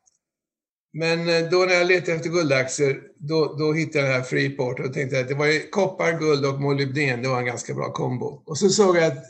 Men 0.98 1.30
eh, 1.30 1.50
då 1.50 1.58
när 1.58 1.74
jag 1.74 1.88
letade 1.88 2.14
efter 2.14 2.30
guldaktier, 2.30 3.02
då, 3.18 3.56
då 3.60 3.74
hittade 3.74 4.06
jag 4.06 4.14
den 4.14 4.22
här 4.22 4.30
Freeport 4.30 4.80
och 4.80 4.94
tänkte 4.94 5.20
att 5.20 5.28
det 5.28 5.34
var 5.34 5.72
koppar, 5.72 6.20
guld 6.20 6.46
och 6.46 6.62
molybden, 6.62 7.22
det 7.22 7.28
var 7.28 7.40
en 7.40 7.46
ganska 7.46 7.74
bra 7.74 7.92
kombo. 7.92 8.44
Och 8.46 8.58
så 8.58 8.70
såg 8.70 8.98
jag 8.98 9.04
att 9.04 9.24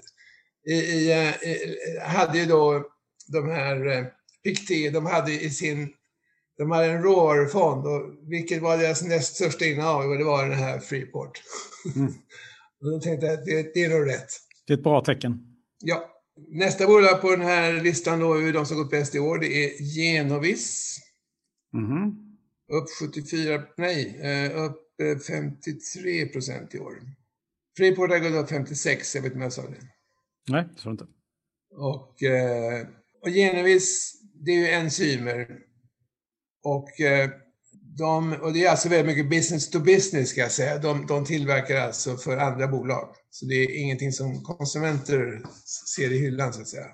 i, 0.67 0.73
i, 0.73 1.11
i 1.11 1.99
hade 1.99 2.39
ju 2.39 2.45
då 2.45 2.85
de 3.27 3.49
här 3.49 3.87
eh, 3.87 4.05
Pictet, 4.43 4.93
de 4.93 5.05
hade 5.05 5.31
i 5.31 5.49
sin, 5.49 5.89
de 6.57 6.71
hade 6.71 6.85
en 6.85 7.03
råvarufond 7.03 7.87
och 7.87 8.29
vilket 8.29 8.61
var 8.61 8.77
deras 8.77 9.03
näst 9.03 9.35
största 9.35 9.65
innehav? 9.65 10.09
Och 10.09 10.17
det 10.17 10.23
var 10.23 10.49
den 10.49 10.57
här 10.57 10.79
Freeport. 10.79 11.41
Mm. 11.95 12.07
och 12.81 12.91
då 12.91 12.99
tänkte 12.99 13.25
jag 13.25 13.39
att 13.39 13.45
det, 13.45 13.73
det 13.73 13.83
är 13.83 13.89
nog 13.89 14.09
rätt. 14.09 14.29
Det 14.67 14.73
är 14.73 14.77
ett 14.77 14.83
bra 14.83 15.01
tecken. 15.01 15.39
Ja. 15.79 16.14
Nästa 16.37 16.87
bolag 16.87 17.21
på 17.21 17.31
den 17.31 17.41
här 17.41 17.73
listan 17.73 18.19
då, 18.19 18.51
de 18.51 18.65
som 18.65 18.77
gått 18.77 18.91
bäst 18.91 19.15
i 19.15 19.19
år, 19.19 19.39
det 19.39 19.47
är 19.47 19.83
Genovis. 19.83 20.97
Mm. 21.73 22.09
Upp 22.71 22.89
74, 22.99 23.63
nej, 23.77 24.19
eh, 24.21 24.63
upp 24.63 24.81
53 25.27 26.21
eh, 26.21 26.27
procent 26.27 26.75
i 26.75 26.79
år. 26.79 27.01
Freeport 27.77 28.09
har 28.09 28.19
gått 28.19 28.43
upp 28.43 28.49
56, 28.49 29.15
jag 29.15 29.21
vet 29.21 29.27
inte 29.27 29.35
om 29.35 29.41
jag 29.41 29.53
sa 29.53 29.61
det. 29.61 29.77
Nej, 30.49 30.65
så 30.75 30.89
inte. 30.89 31.07
Och, 31.71 32.23
eh, 32.23 32.87
och 33.21 33.29
Genevis, 33.29 34.21
det 34.33 34.51
är 34.51 34.59
ju 34.59 34.67
enzymer. 34.67 35.59
Och, 36.63 36.89
de, 37.97 38.33
och 38.41 38.53
det 38.53 38.65
är 38.65 38.69
alltså 38.69 38.89
väldigt 38.89 39.05
mycket 39.05 39.29
business 39.29 39.69
to 39.69 39.79
business 39.79 40.29
ska 40.29 40.41
jag 40.41 40.51
säga. 40.51 40.77
De, 40.77 41.05
de 41.07 41.25
tillverkar 41.25 41.75
alltså 41.75 42.17
för 42.17 42.37
andra 42.37 42.67
bolag. 42.67 43.07
Så 43.29 43.45
det 43.45 43.55
är 43.55 43.81
ingenting 43.81 44.11
som 44.11 44.43
konsumenter 44.43 45.41
ser 45.95 46.11
i 46.11 46.19
hyllan 46.19 46.53
så 46.53 46.61
att 46.61 46.67
säga. 46.67 46.87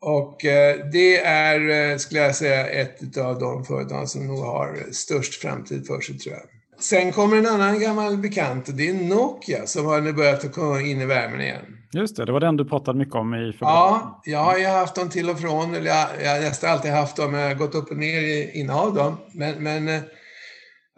Och 0.00 0.44
eh, 0.44 0.90
det 0.92 1.16
är, 1.24 1.90
eh, 1.90 1.96
skulle 1.96 2.20
jag 2.20 2.36
säga, 2.36 2.66
ett 2.66 3.18
av 3.18 3.38
de 3.38 3.64
företag 3.64 4.08
som 4.08 4.26
nog 4.26 4.38
har 4.38 4.92
störst 4.92 5.34
framtid 5.34 5.86
för 5.86 6.00
sig, 6.00 6.18
tror 6.18 6.34
jag. 6.34 6.44
Sen 6.80 7.12
kommer 7.12 7.36
en 7.36 7.46
annan 7.46 7.80
gammal 7.80 8.16
bekant 8.16 8.68
och 8.68 8.74
det 8.74 8.88
är 8.88 8.94
Nokia 8.94 9.66
som 9.66 9.86
har 9.86 10.00
nu 10.00 10.12
börjat 10.12 10.52
komma 10.52 10.80
in 10.80 11.00
i 11.00 11.06
värmen 11.06 11.40
igen. 11.40 11.62
Just 11.92 12.16
det, 12.16 12.24
det 12.24 12.32
var 12.32 12.40
den 12.40 12.56
du 12.56 12.64
pratade 12.64 12.98
mycket 12.98 13.14
om 13.14 13.34
i 13.34 13.52
februari. 13.52 13.74
Ja, 13.74 14.20
jag 14.24 14.38
har 14.38 14.58
ju 14.58 14.66
haft 14.66 14.94
dem 14.94 15.10
till 15.10 15.30
och 15.30 15.40
från, 15.40 15.74
eller 15.74 15.90
jag, 15.90 16.08
jag 16.22 16.30
har 16.30 16.40
nästan 16.40 16.70
alltid 16.70 16.90
haft 16.90 17.16
dem, 17.16 17.34
jag 17.34 17.48
har 17.48 17.54
gått 17.54 17.74
upp 17.74 17.90
och 17.90 17.96
ner 17.96 18.20
i 18.20 18.50
innehav 18.54 18.94
dem. 18.94 19.16
Men, 19.32 19.62
men 19.62 19.88
eh, 19.88 20.00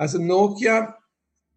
alltså 0.00 0.18
Nokia, 0.18 0.94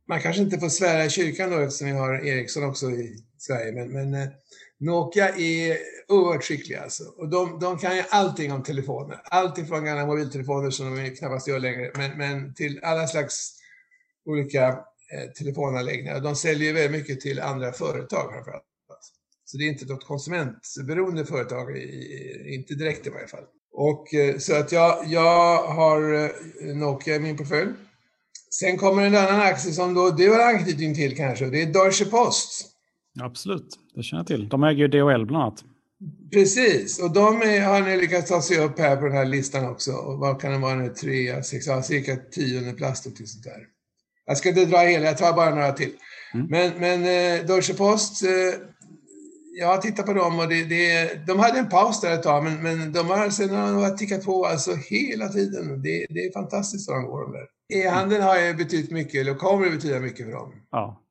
man 0.08 0.22
kanske 0.22 0.42
inte 0.42 0.60
får 0.60 0.70
svära 0.70 1.06
i 1.06 1.10
kyrkan 1.10 1.50
då 1.50 1.60
eftersom 1.60 1.88
vi 1.88 1.94
har 1.94 2.26
Ericsson 2.26 2.64
också 2.64 2.90
i 2.90 3.24
Sverige, 3.38 3.72
men, 3.72 3.92
men 3.92 4.14
eh, 4.14 4.30
Nokia 4.80 5.30
är 5.30 5.78
oerhört 6.08 6.44
skickliga 6.44 6.82
alltså. 6.82 7.04
Och 7.04 7.30
de, 7.30 7.60
de 7.60 7.78
kan 7.78 7.96
ju 7.96 8.04
allting 8.10 8.52
om 8.52 8.64
telefoner. 8.64 9.22
Allting 9.24 9.68
från 9.68 9.86
gamla 9.86 10.06
mobiltelefoner 10.06 10.70
som 10.70 10.96
de 10.96 11.16
knappast 11.16 11.48
gör 11.48 11.60
längre, 11.60 11.92
men, 11.96 12.18
men 12.18 12.54
till 12.54 12.80
alla 12.84 13.08
slags 13.08 13.54
olika 14.26 14.68
eh, 14.68 15.32
telefonanläggningar. 15.38 16.20
De 16.20 16.36
säljer 16.36 16.68
ju 16.68 16.74
väldigt 16.74 16.92
mycket 16.92 17.22
till 17.22 17.40
andra 17.40 17.72
företag 17.72 18.34
framförallt. 18.34 18.64
Så 19.46 19.58
det 19.58 19.64
är 19.64 19.70
inte 19.70 19.86
något 19.86 20.08
konsumentberoende 20.08 21.26
företag, 21.26 21.78
inte 22.46 22.74
direkt 22.74 23.08
i 23.08 23.10
varje 23.10 23.28
fall. 23.28 23.44
Och, 23.74 24.14
eh, 24.14 24.38
så 24.38 24.56
att 24.56 24.72
jag, 24.72 25.06
jag 25.08 25.64
har 25.64 26.14
eh, 26.14 26.76
Nokia 26.76 27.16
i 27.16 27.20
min 27.20 27.38
portfölj. 27.38 27.72
Sen 28.60 28.78
kommer 28.78 29.04
en 29.04 29.16
annan 29.16 29.40
aktie 29.42 29.72
som 29.72 29.94
då 29.94 30.10
du 30.10 30.30
har 30.30 30.40
anknytning 30.40 30.96
till 30.96 31.18
kanske, 31.18 31.46
det 31.46 31.62
är 31.62 31.66
Deutsche 31.66 32.06
Post. 32.06 32.70
Absolut, 33.22 33.80
det 33.96 34.04
känner 34.04 34.20
jag 34.20 34.28
till. 34.28 34.50
De 34.50 34.64
äger 34.64 34.78
ju 34.78 34.88
DHL 34.88 35.26
bland 35.26 35.44
annat. 35.44 35.64
Precis, 36.34 37.00
och 37.00 37.14
de 37.14 37.42
är, 37.42 37.62
har 37.62 37.82
nu 37.82 38.02
lyckats 38.02 38.30
ta 38.30 38.42
sig 38.42 38.58
upp 38.58 38.80
här 38.80 38.96
på 38.96 39.06
den 39.06 39.18
här 39.18 39.26
listan 39.26 39.70
också. 39.70 39.92
Och 39.92 40.20
vad 40.20 40.42
kan 40.42 40.52
det 40.52 40.58
vara 40.58 40.76
nu? 40.76 40.90
Tre, 40.90 41.44
sex, 41.44 41.68
ja, 41.68 41.82
cirka 41.82 42.16
tionde 42.16 42.74
plats 42.74 43.06
och 43.06 43.12
sånt 43.18 43.44
där. 43.44 43.68
Jag 44.26 44.38
ska 44.38 44.50
inte 44.50 44.66
dra 44.66 44.78
hela, 44.78 45.06
jag 45.06 45.18
tar 45.18 45.34
bara 45.34 45.50
några 45.50 45.72
till. 45.72 45.92
Mm. 46.34 46.48
Men, 46.50 46.72
men 46.80 47.02
eh, 47.02 47.46
Deutsche 47.46 47.74
Post, 47.74 48.24
eh, 48.24 48.30
jag 49.60 49.68
har 49.68 49.78
tittat 49.78 50.06
på 50.06 50.14
dem 50.14 50.40
och 50.40 50.50
det, 50.50 50.64
det, 50.64 51.26
de 51.28 51.40
hade 51.40 51.60
en 51.60 51.70
paus 51.70 52.02
där 52.02 52.14
ett 52.14 52.24
tag, 52.24 52.44
men, 52.44 52.64
men 52.64 52.94
de 52.94 53.08
har 53.08 53.30
sen 53.30 53.50
har 53.50 53.90
de 53.90 53.98
tickat 53.98 54.26
på 54.26 54.46
alltså 54.46 54.76
hela 54.76 55.28
tiden. 55.28 55.82
Det, 55.82 56.06
det 56.10 56.20
är 56.20 56.34
fantastiskt 56.34 56.90
vad 56.90 56.98
de 56.98 57.06
går 57.06 57.22
de 57.22 57.32
där. 57.32 57.48
E-handeln 57.74 58.22
har 58.22 58.40
ju 58.40 58.54
betytt 58.54 58.92
mycket, 58.92 59.22
eller 59.22 59.36
kommer 59.36 59.66
att 59.66 59.74
betyda 59.74 60.00
mycket 60.00 60.26
för 60.26 60.34
dem. 60.34 60.54
Ja. 60.72 61.04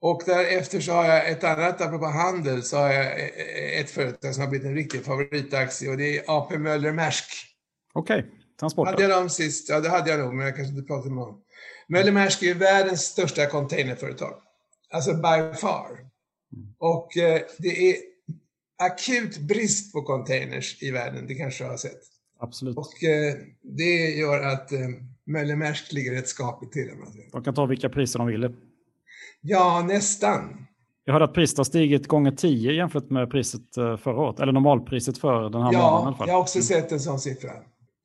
Och 0.00 0.22
därefter 0.26 0.80
så 0.80 0.92
har 0.92 1.04
jag 1.04 1.30
ett 1.30 1.44
annat, 1.44 1.80
apropå 1.80 2.06
handel, 2.06 2.62
så 2.62 2.76
har 2.76 2.92
jag 2.92 3.30
ett 3.80 3.90
företag 3.90 4.34
som 4.34 4.42
har 4.42 4.50
blivit 4.50 4.66
en 4.66 4.74
riktig 4.74 5.04
favoritaktie 5.04 5.90
och 5.90 5.96
det 5.96 6.18
är 6.18 6.24
AP 6.26 6.58
Möller 6.58 6.92
Maersk. 6.92 7.24
Okej, 7.92 8.18
okay. 8.18 8.30
transporter. 8.60 8.92
Hade 8.92 9.02
jag 9.02 9.10
dem 9.10 9.30
sist? 9.30 9.68
Ja, 9.68 9.80
det 9.80 9.88
hade 9.88 10.10
jag 10.10 10.20
nog, 10.20 10.34
men 10.34 10.46
jag 10.46 10.56
kanske 10.56 10.74
inte 10.74 10.86
pratade 10.86 11.14
med 11.14 11.24
dem. 11.24 11.42
Möller 11.88 12.12
Maersk 12.12 12.42
är 12.42 12.54
världens 12.54 13.00
största 13.00 13.46
containerföretag. 13.46 14.34
Alltså 14.90 15.14
by 15.14 15.54
far. 15.60 16.10
Och 16.78 17.16
eh, 17.16 17.40
det 17.58 17.90
är 17.90 17.96
akut 18.78 19.38
brist 19.38 19.92
på 19.92 20.02
containers 20.02 20.82
i 20.82 20.90
världen, 20.90 21.26
det 21.26 21.34
kanske 21.34 21.64
jag 21.64 21.70
har 21.70 21.76
sett. 21.76 22.00
Absolut. 22.38 22.76
Och 22.76 23.04
eh, 23.04 23.34
det 23.62 24.10
gör 24.10 24.42
att 24.42 24.72
eh, 24.72 24.88
Möller 25.30 25.56
Maersk 25.56 25.92
ligger 25.92 26.12
rätt 26.12 26.28
skapligt 26.28 26.72
till. 26.72 26.90
De 27.32 27.44
kan 27.44 27.54
ta 27.54 27.66
vilka 27.66 27.88
priser 27.88 28.18
de 28.18 28.28
vill. 28.28 28.54
Ja, 29.40 29.84
nästan. 29.88 30.66
Jag 31.04 31.12
hörde 31.12 31.24
att 31.24 31.34
priset 31.34 31.58
har 31.58 31.64
stigit 31.64 32.06
gånger 32.06 32.32
10 32.32 32.72
jämfört 32.72 33.10
med 33.10 33.30
priset 33.30 33.76
eh, 33.76 33.96
förra 33.96 34.20
året, 34.20 34.40
eller 34.40 34.52
normalpriset 34.52 35.18
för 35.18 35.50
den 35.50 35.62
här 35.62 35.72
ja, 35.72 35.90
månaden. 35.90 36.14
Ja, 36.18 36.26
jag 36.26 36.34
har 36.34 36.40
också 36.40 36.58
mm. 36.58 36.66
sett 36.66 36.92
en 36.92 37.00
sån 37.00 37.20
siffra. 37.20 37.50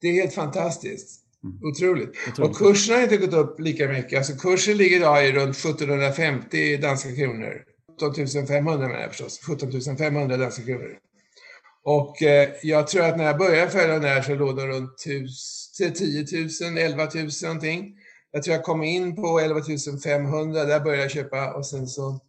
Det 0.02 0.08
är 0.08 0.14
helt 0.14 0.34
fantastiskt. 0.34 1.22
Mm. 1.44 1.60
Otroligt. 1.64 2.10
Otroligt. 2.30 2.52
Och 2.52 2.58
kursen 2.58 2.96
har 2.96 3.04
inte 3.04 3.18
gått 3.18 3.34
upp 3.34 3.60
lika 3.60 3.88
mycket. 3.88 4.18
Alltså 4.18 4.34
kursen 4.34 4.78
ligger 4.78 4.98
idag 4.98 5.28
i 5.28 5.32
runt 5.32 5.56
1750 5.56 6.78
danska 6.78 7.16
kronor. 7.16 7.64
17 8.02 8.48
500 8.48 8.88
menar 8.88 9.02
jag 9.02 9.10
förstås. 9.10 9.40
17 9.48 9.98
500 9.98 10.38
danska 10.38 10.64
kronor. 10.64 10.98
Och 11.86 12.22
eh, 12.22 12.50
jag 12.62 12.88
tror 12.88 13.06
att 13.06 13.18
när 13.18 13.26
jag 13.26 13.38
började 13.38 13.72
följa 13.72 13.94
den 13.94 14.02
där 14.02 14.22
så 14.22 14.36
låg 14.36 14.58
den 14.58 14.68
runt 14.68 14.98
10 14.98 16.26
000, 16.62 16.78
11 16.78 17.08
000 17.16 17.30
någonting. 17.44 17.96
Jag 18.32 18.44
tror 18.44 18.56
jag 18.56 18.64
kom 18.64 18.84
in 18.84 19.16
på 19.16 19.40
11 19.40 19.62
500, 20.04 20.64
där 20.64 20.80
började 20.80 21.02
jag 21.02 21.12
köpa 21.12 21.54
och 21.54 21.66
sen 21.66 21.88
så 21.88 22.20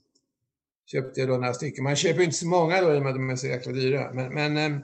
köpte 0.87 1.21
jag 1.21 1.29
då 1.29 1.35
några 1.35 1.55
stycken. 1.55 1.85
Man 1.85 1.97
köper 1.97 2.23
inte 2.23 2.37
så 2.37 2.47
många 2.47 2.81
då 2.81 2.95
i 2.95 2.99
och 2.99 3.03
med 3.03 3.11
att 3.11 3.17
de 3.17 3.31
är 3.31 3.37
så 3.37 3.47
jäkla 3.47 3.73
dyra. 3.73 4.13
Men, 4.13 4.35
men 4.35 4.57
eh, 4.57 4.81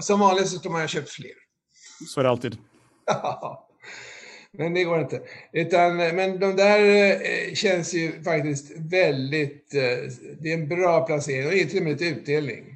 som 0.00 0.20
vanligt 0.20 0.48
så 0.48 0.58
tror 0.58 0.72
man 0.72 0.80
jag 0.80 0.90
köpt 0.90 1.10
fler. 1.10 1.32
Så 2.08 2.20
är 2.20 2.24
det 2.24 2.30
alltid. 2.30 2.56
Men 4.58 4.74
det 4.74 4.84
går 4.84 5.00
inte. 5.00 5.22
Utan, 5.52 5.96
men 5.96 6.38
de 6.38 6.56
där 6.56 6.80
eh, 6.80 7.54
känns 7.54 7.94
ju 7.94 8.22
faktiskt 8.22 8.72
väldigt... 8.76 9.74
Eh, 9.74 9.80
det 10.40 10.52
är 10.52 10.54
en 10.54 10.68
bra 10.68 11.06
placering 11.06 11.46
och 11.46 11.52
det 11.52 11.62
är 11.62 11.66
till 11.66 11.78
och 11.78 11.84
med 11.84 11.92
lite 11.92 12.04
utdelning. 12.04 12.71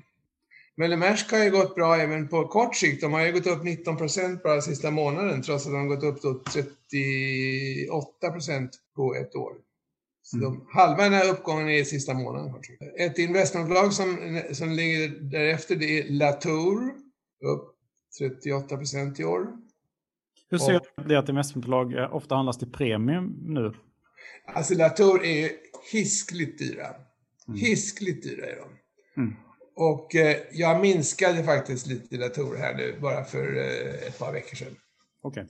Möller 0.79 0.97
Maersk 0.97 1.33
har 1.33 1.45
ju 1.45 1.51
gått 1.51 1.75
bra 1.75 1.97
även 1.97 2.29
på 2.29 2.49
kort 2.49 2.77
sikt. 2.77 3.01
De 3.01 3.13
har 3.13 3.27
ju 3.27 3.33
gått 3.33 3.47
upp 3.47 3.65
19 3.65 3.97
procent 3.97 4.43
bara 4.43 4.61
sista 4.61 4.91
månaden 4.91 5.43
trots 5.43 5.67
att 5.67 5.73
de 5.73 5.79
har 5.79 5.97
gått 5.97 6.05
upp 6.05 6.23
då 6.23 6.43
38 6.53 8.31
procent 8.33 8.71
på 8.97 9.15
ett 9.15 9.37
år. 9.37 9.53
Så 10.23 10.37
de, 10.37 10.47
mm. 10.47 10.67
halva 10.73 11.03
den 11.03 11.13
här 11.13 11.31
uppgången 11.31 11.69
är 11.69 11.85
sista 11.85 12.15
månaden. 12.15 12.55
Ett 12.99 13.19
investmentbolag 13.19 13.93
som, 13.93 14.41
som 14.53 14.71
ligger 14.71 15.09
därefter 15.09 15.77
det 15.77 15.99
är 15.99 16.11
Latour, 16.11 16.95
upp 17.45 17.77
38 18.19 18.77
procent 18.77 19.21
i 19.21 19.25
år. 19.25 19.47
Hur 20.51 20.59
ser 20.59 20.81
du 20.97 21.09
det 21.09 21.19
att 21.19 21.29
investmentbolag 21.29 21.95
eh, 21.95 22.15
ofta 22.15 22.35
handlas 22.35 22.59
till 22.59 22.73
premium 22.73 23.37
nu? 23.43 23.75
Alltså 24.47 24.75
Latour 24.75 25.25
är 25.25 25.51
hiskligt 25.93 26.59
dyra. 26.59 26.87
Mm. 27.49 27.61
Hiskligt 27.61 28.23
dyra 28.23 28.47
är 28.47 28.57
de. 28.57 28.69
Mm. 29.23 29.37
Och 29.77 30.15
eh, 30.15 30.37
jag 30.53 30.81
minskade 30.81 31.45
faktiskt 31.45 31.87
lite 31.87 32.17
Latour 32.17 32.57
här 32.57 32.75
nu, 32.75 32.99
bara 33.01 33.25
för 33.25 33.57
eh, 33.57 34.09
ett 34.09 34.19
par 34.19 34.33
veckor 34.33 34.57
sedan. 34.57 34.75
Okay. 35.23 35.45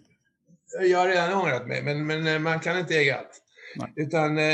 Jag 0.91 0.99
har 0.99 1.09
redan 1.09 1.33
ångrat 1.33 1.67
mig, 1.67 1.83
men, 1.83 2.07
men 2.07 2.27
eh, 2.27 2.39
man 2.39 2.61
kan 2.61 2.79
inte 2.79 2.95
äga 2.95 3.17
allt. 3.17 3.43
Nej. 3.77 3.93
Utan 3.97 4.39
eh, 4.39 4.45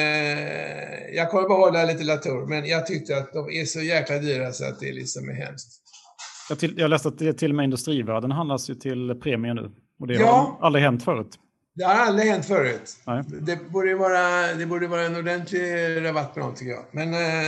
jag 1.15 1.31
kommer 1.31 1.49
behålla 1.49 1.85
lite 1.85 2.05
Latour, 2.05 2.47
men 2.47 2.67
jag 2.67 2.87
tyckte 2.87 3.17
att 3.17 3.33
de 3.33 3.51
är 3.51 3.65
så 3.65 3.81
jäkla 3.81 4.19
dyra 4.19 4.53
så 4.53 4.65
att 4.65 4.81
det 4.81 4.93
liksom 4.93 5.29
är 5.29 5.35
hemskt. 5.35 5.83
Jag, 6.49 6.59
till, 6.59 6.79
jag 6.79 6.91
läste 6.91 7.09
att 7.09 7.19
det 7.19 7.33
till 7.33 7.51
och 7.51 7.55
med 7.55 7.65
industrivärden 7.65 8.31
handlas 8.31 8.71
ju 8.71 8.75
till 8.75 9.15
premie 9.23 9.55
nu. 9.55 9.71
Och 10.01 10.07
det 10.07 10.15
ja. 10.15 10.57
har 10.61 10.67
aldrig 10.67 10.85
hänt 10.85 11.05
förut. 11.05 11.39
Det 11.75 11.85
har 11.85 11.95
aldrig 11.95 12.31
hänt 12.31 12.47
förut. 12.47 12.97
Nej. 13.07 13.23
Det, 13.41 13.57
borde 13.57 13.95
vara, 13.95 14.55
det 14.55 14.67
borde 14.67 14.87
vara 14.87 15.03
en 15.03 15.17
ordentlig 15.17 15.61
rabatt 16.05 16.35
på 16.35 16.41
dem 16.41 16.55
tycker 16.55 16.73
jag. 16.73 16.85
Men 16.91 17.15
eh, 17.15 17.47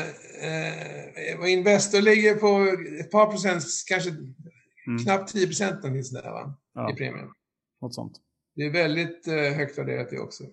eh, 1.42 1.52
Investor 1.52 2.00
ligger 2.00 2.34
på 2.34 2.78
ett 3.00 3.10
par 3.10 3.26
procent, 3.26 3.64
kanske 3.88 4.10
mm. 4.10 5.04
knappt 5.04 5.32
10 5.32 5.46
procent 5.46 5.82
där 5.82 6.30
va? 6.30 6.56
Ja. 6.74 6.92
i 6.92 6.94
premien. 6.94 7.28
Något 7.82 7.94
sånt. 7.94 8.12
Det 8.56 8.62
är 8.62 8.70
väldigt 8.70 9.28
eh, 9.28 9.34
högt 9.34 9.78
värderat 9.78 10.10
det 10.10 10.18
också. 10.18 10.44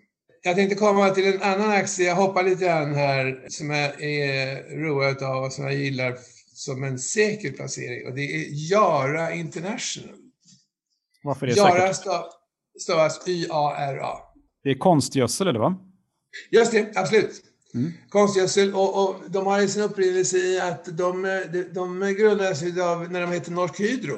Jag 0.43 0.55
tänkte 0.55 0.75
komma 0.75 1.09
till 1.09 1.33
en 1.33 1.41
annan 1.41 1.71
aktie, 1.71 2.07
jag 2.07 2.15
hoppar 2.15 2.43
lite 2.43 2.65
grann 2.65 2.95
här, 2.95 3.45
som 3.47 3.69
jag 3.69 4.01
är 4.03 4.63
road 4.77 5.23
av 5.23 5.43
och 5.43 5.53
som 5.53 5.63
jag 5.63 5.73
gillar 5.73 6.17
som 6.53 6.83
en 6.83 6.99
säker 6.99 7.51
placering 7.51 8.07
och 8.07 8.15
det 8.15 8.21
är 8.21 8.71
Yara 8.71 9.33
International. 9.33 10.15
Varför 11.23 11.47
är 11.47 11.51
det 11.51 11.57
Yara 11.57 11.93
säkert? 11.93 12.40
Stavas 12.79 13.27
Y-A-R-A. 13.27 14.17
Det 14.63 14.69
är 14.69 14.77
konstgödsel, 14.77 15.53
det 15.53 15.59
va? 15.59 15.75
Just 16.51 16.71
det, 16.71 16.91
absolut. 16.95 17.41
Mm. 17.73 17.91
Konstgödsel 18.09 18.73
och, 18.73 19.03
och 19.03 19.15
de 19.29 19.45
har 19.45 19.67
sin 19.67 19.81
upprinnelse 19.83 20.37
i 20.37 20.59
att 20.59 20.85
de, 20.85 21.21
de, 21.53 21.63
de 21.73 22.13
grundades 22.13 22.79
av 22.79 23.11
när 23.11 23.21
de 23.21 23.31
hette 23.31 23.51
Norsk 23.51 23.79
Hydro. 23.79 24.17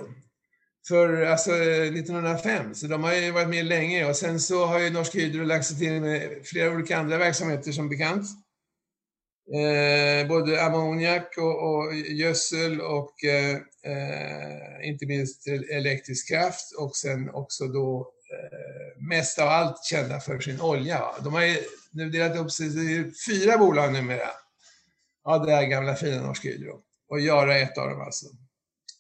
För 0.88 1.22
alltså 1.22 1.52
1905, 1.52 2.76
så 2.76 2.88
de 2.88 3.04
har 3.04 3.14
ju 3.14 3.32
varit 3.32 3.50
med 3.50 3.66
länge 3.66 4.10
och 4.10 4.16
sen 4.16 4.40
så 4.40 4.66
har 4.66 4.80
ju 4.80 4.90
Norsk 4.90 5.16
Hydro 5.16 5.44
lagt 5.46 5.66
sig 5.66 5.78
till 5.78 6.02
med 6.02 6.42
flera 6.44 6.72
olika 6.72 6.98
andra 6.98 7.18
verksamheter 7.18 7.72
som 7.72 7.90
bekant. 7.90 8.26
Eh, 9.56 10.28
både 10.28 10.66
ammoniak 10.66 11.38
och, 11.38 11.70
och 11.70 11.96
gödsel 11.96 12.82
och 12.82 13.24
eh, 13.24 13.56
eh, 13.92 14.90
inte 14.90 15.06
minst 15.06 15.48
elektrisk 15.72 16.30
kraft 16.30 16.76
och 16.78 16.96
sen 16.96 17.30
också 17.30 17.68
då 17.68 18.14
mest 18.98 19.40
av 19.40 19.48
allt 19.48 19.86
kända 19.86 20.20
för 20.20 20.40
sin 20.40 20.62
olja. 20.62 21.04
De 21.24 21.34
har 21.34 21.42
ju 21.42 21.58
nu 21.92 22.10
delat 22.10 22.38
upp 22.38 22.52
sig 22.52 22.68
i 22.68 23.12
fyra 23.28 23.58
bolag 23.58 23.94
numera. 23.94 24.30
Ja, 25.24 25.38
det 25.38 25.52
här 25.52 25.66
gamla 25.66 25.96
fina 25.96 26.22
Norsk 26.22 26.46
Hydro. 26.46 26.82
Och 27.10 27.20
Göra 27.20 27.58
ett 27.58 27.78
av 27.78 27.90
dem 27.90 28.02
alltså. 28.02 28.26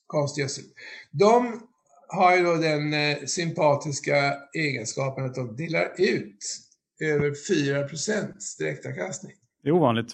Konstgödsel. 0.07 0.63
De 1.11 1.67
har 2.07 2.37
ju 2.37 2.43
då 2.43 2.55
den 2.55 2.93
eh, 2.93 3.17
sympatiska 3.25 4.37
egenskapen 4.53 5.25
att 5.25 5.35
de 5.35 5.55
delar 5.55 5.93
ut 5.97 6.37
över 6.99 7.33
4 7.47 7.87
direktavkastning. 8.59 9.33
Det 9.63 9.69
är 9.69 9.73
ovanligt. 9.73 10.13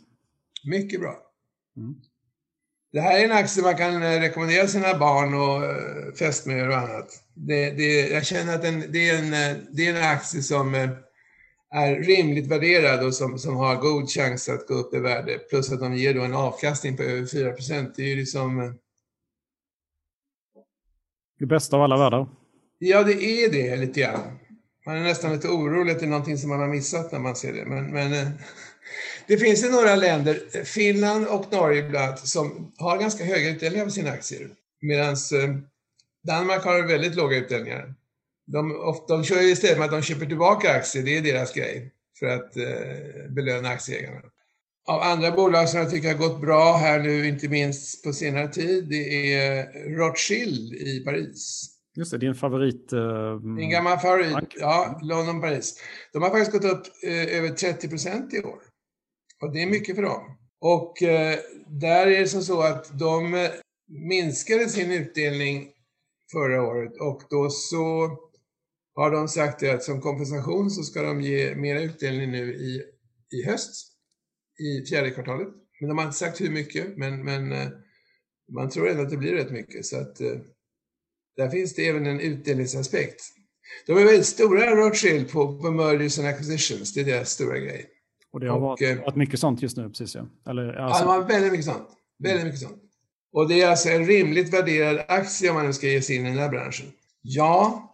Mycket 0.64 1.00
bra. 1.00 1.18
Mm. 1.78 1.96
Det 2.92 3.02
här 3.02 3.20
är 3.20 3.26
en 3.26 3.32
aktie 3.32 3.64
man 3.64 3.78
kan 3.78 4.04
eh, 4.04 4.20
rekommendera 4.20 4.68
sina 4.68 4.98
barn 4.98 5.34
och 5.34 5.66
eh, 5.66 6.14
fästmör 6.14 6.70
och 6.70 6.78
annat. 6.78 7.24
Det, 7.34 7.72
det, 7.72 8.10
jag 8.10 8.26
känner 8.26 8.56
att 8.56 8.62
den, 8.62 8.92
det, 8.92 9.10
är 9.10 9.18
en, 9.18 9.34
eh, 9.34 9.64
det 9.72 9.88
är 9.88 9.96
en 9.96 10.04
aktie 10.04 10.42
som 10.42 10.76
är 11.72 11.96
rimligt 11.96 12.52
värderad 12.52 13.06
och 13.06 13.14
som, 13.14 13.40
som 13.40 13.56
har 13.56 13.76
god 13.76 14.10
chans 14.10 14.50
att 14.50 14.68
gå 14.68 14.74
upp 14.74 14.94
i 14.94 15.00
värde. 15.00 15.38
Plus 15.50 15.72
att 15.72 15.80
de 15.80 15.96
ger 15.96 16.14
då 16.14 16.22
en 16.22 16.34
avkastning 16.34 16.98
på 16.98 17.04
över 17.04 17.26
4 17.26 17.92
Det 17.96 18.04
är 18.04 18.08
ju 18.08 18.16
liksom... 18.16 18.78
Det 21.40 21.46
bästa 21.46 21.76
av 21.76 21.82
alla 21.82 21.98
världar. 21.98 22.28
Ja, 22.78 23.04
det 23.04 23.24
är 23.24 23.52
det 23.52 23.76
lite 23.76 24.00
grann. 24.00 24.40
Man 24.86 24.98
är 24.98 25.04
nästan 25.04 25.34
lite 25.34 25.48
orolig 25.48 25.92
att 25.92 26.00
det 26.00 26.06
är 26.06 26.10
någonting 26.10 26.38
som 26.38 26.50
man 26.50 26.60
har 26.60 26.68
missat 26.68 27.12
när 27.12 27.20
man 27.20 27.36
ser 27.36 27.54
det. 27.54 27.66
Men, 27.66 27.92
men 27.92 28.12
det 29.28 29.38
finns 29.38 29.64
ju 29.64 29.70
några 29.70 29.96
länder, 29.96 30.64
Finland 30.64 31.28
och 31.28 31.52
Norge 31.52 31.86
ibland, 31.86 32.20
som 32.20 32.72
har 32.78 32.98
ganska 32.98 33.24
höga 33.24 33.50
utdelningar 33.50 33.86
på 33.86 33.92
sina 33.92 34.10
aktier. 34.10 34.50
Medan 34.82 35.10
eh, 35.10 35.56
Danmark 36.28 36.64
har 36.64 36.88
väldigt 36.88 37.16
låga 37.16 37.38
utdelningar. 37.38 37.94
De, 38.48 38.74
de 39.08 39.24
kör 39.24 39.42
ju 39.42 39.50
istället 39.50 39.78
med 39.78 39.86
att 39.86 39.92
de 39.92 40.02
köper 40.02 40.26
tillbaka 40.26 40.72
aktier, 40.72 41.04
det 41.04 41.18
är 41.18 41.22
deras 41.22 41.54
grej, 41.54 41.92
för 42.20 42.26
att 42.26 42.58
eh, 42.58 43.30
belöna 43.30 43.70
aktieägarna. 43.70 44.22
Av 44.88 45.02
andra 45.02 45.32
bolag 45.32 45.70
som 45.70 45.80
jag 45.80 45.90
tycker 45.90 46.08
har 46.08 46.18
gått 46.18 46.42
bra 46.42 46.78
här 46.78 47.00
nu, 47.00 47.28
inte 47.28 47.48
minst 47.48 48.04
på 48.04 48.14
senare 48.14 48.48
tid, 48.48 48.90
det 48.90 49.34
är 49.34 49.66
Rothschild 49.98 50.74
i 50.74 51.04
Paris. 51.06 51.70
Just 51.96 52.12
det, 52.12 52.18
din 52.18 52.36
favorit. 52.36 52.94
Uh, 52.94 53.56
Din 53.58 53.70
gammal 53.70 53.98
favorit, 53.98 54.34
bank. 54.34 54.54
ja, 54.60 55.00
London, 55.04 55.42
Paris. 55.42 55.76
De 56.14 56.24
har 56.24 56.30
faktiskt 56.30 56.52
gått 56.52 56.72
upp 56.72 56.84
eh, 57.04 57.38
över 57.38 57.50
30 57.50 57.90
procent 57.90 58.34
i 58.34 58.40
år. 58.40 58.60
Och 59.42 59.54
det 59.54 59.62
är 59.62 59.68
mycket 59.68 59.96
för 59.96 60.04
dem. 60.04 60.38
Och 60.60 61.04
eh, 61.04 61.40
där 61.68 62.08
är 62.08 62.20
det 62.20 62.28
som 62.28 62.42
så 62.42 62.62
att 62.62 63.00
de 63.00 63.34
eh, 63.34 63.50
minskade 63.88 64.70
sin 64.70 64.92
utdelning 64.92 65.72
förra 66.32 66.64
året 66.64 67.02
och 67.02 67.22
då 67.30 67.50
så 67.50 68.18
har 68.96 69.12
de 69.12 69.28
sagt 69.28 69.64
att 69.64 69.84
som 69.84 70.02
kompensation 70.02 70.72
så 70.72 70.84
ska 70.84 71.02
de 71.02 71.22
ge 71.22 71.56
mer 71.56 71.76
utdelning 71.76 72.32
nu 72.32 72.54
i, 72.54 72.84
i 73.38 73.44
höst, 73.46 73.88
i 74.60 74.86
fjärde 74.86 75.12
kvartalet. 75.12 75.48
Men 75.80 75.90
de 75.90 75.98
har 75.98 76.06
inte 76.06 76.18
sagt 76.18 76.42
hur 76.42 76.50
mycket, 76.50 76.98
men, 76.98 77.24
men 77.24 77.52
eh, 77.52 77.68
man 78.52 78.70
tror 78.70 78.90
ändå 78.90 79.04
att 79.04 79.10
det 79.10 79.18
blir 79.18 79.34
rätt 79.34 79.52
mycket. 79.52 79.86
Så 79.86 79.98
att 79.98 80.22
eh, 80.22 80.38
där 81.38 81.50
finns 81.50 81.76
det 81.76 81.88
även 81.88 82.06
en 82.06 82.20
utdelningsaspekt. 82.20 83.22
De 83.86 83.98
är 83.98 84.06
väldigt 84.06 84.26
stora, 84.26 84.76
Rothschild, 84.76 85.32
på, 85.32 85.62
på 85.62 85.72
mergers 85.72 86.20
and 86.20 86.28
acquisitions. 86.28 86.94
Det 86.94 87.02
är 87.02 87.06
deras 87.06 87.30
stora 87.30 87.60
grej. 87.60 87.90
Och 88.32 88.40
det 88.40 88.48
har 88.48 88.56
och, 88.56 88.62
varit, 88.62 88.82
eh, 88.82 88.98
varit, 88.98 89.16
mycket 89.16 89.40
sånt 89.40 89.62
just 89.62 89.78
nu, 89.78 89.90
precis 89.90 90.16
ja. 90.16 90.26
Eller, 90.50 90.74
alltså... 90.74 91.04
Ja, 91.04 91.12
det 91.14 91.20
var 91.20 91.28
väldigt 91.28 91.52
mycket 91.52 91.66
sånt. 91.66 91.88
Väldigt 92.24 92.46
mycket 92.46 92.60
sånt. 92.60 92.84
Och 93.34 93.48
det 93.48 93.62
är 93.62 93.70
alltså 93.70 93.90
en 93.90 94.06
rimligt 94.06 94.54
värderad 94.54 95.06
aktie 95.08 95.50
om 95.50 95.56
man 95.56 95.66
nu 95.66 95.74
ska 95.74 95.88
ge 95.88 96.02
sig 96.02 96.16
in 96.16 96.26
i 96.26 96.30
den 96.30 96.40
här 96.40 96.50
branschen. 96.50 96.86
Ja, 97.22 97.86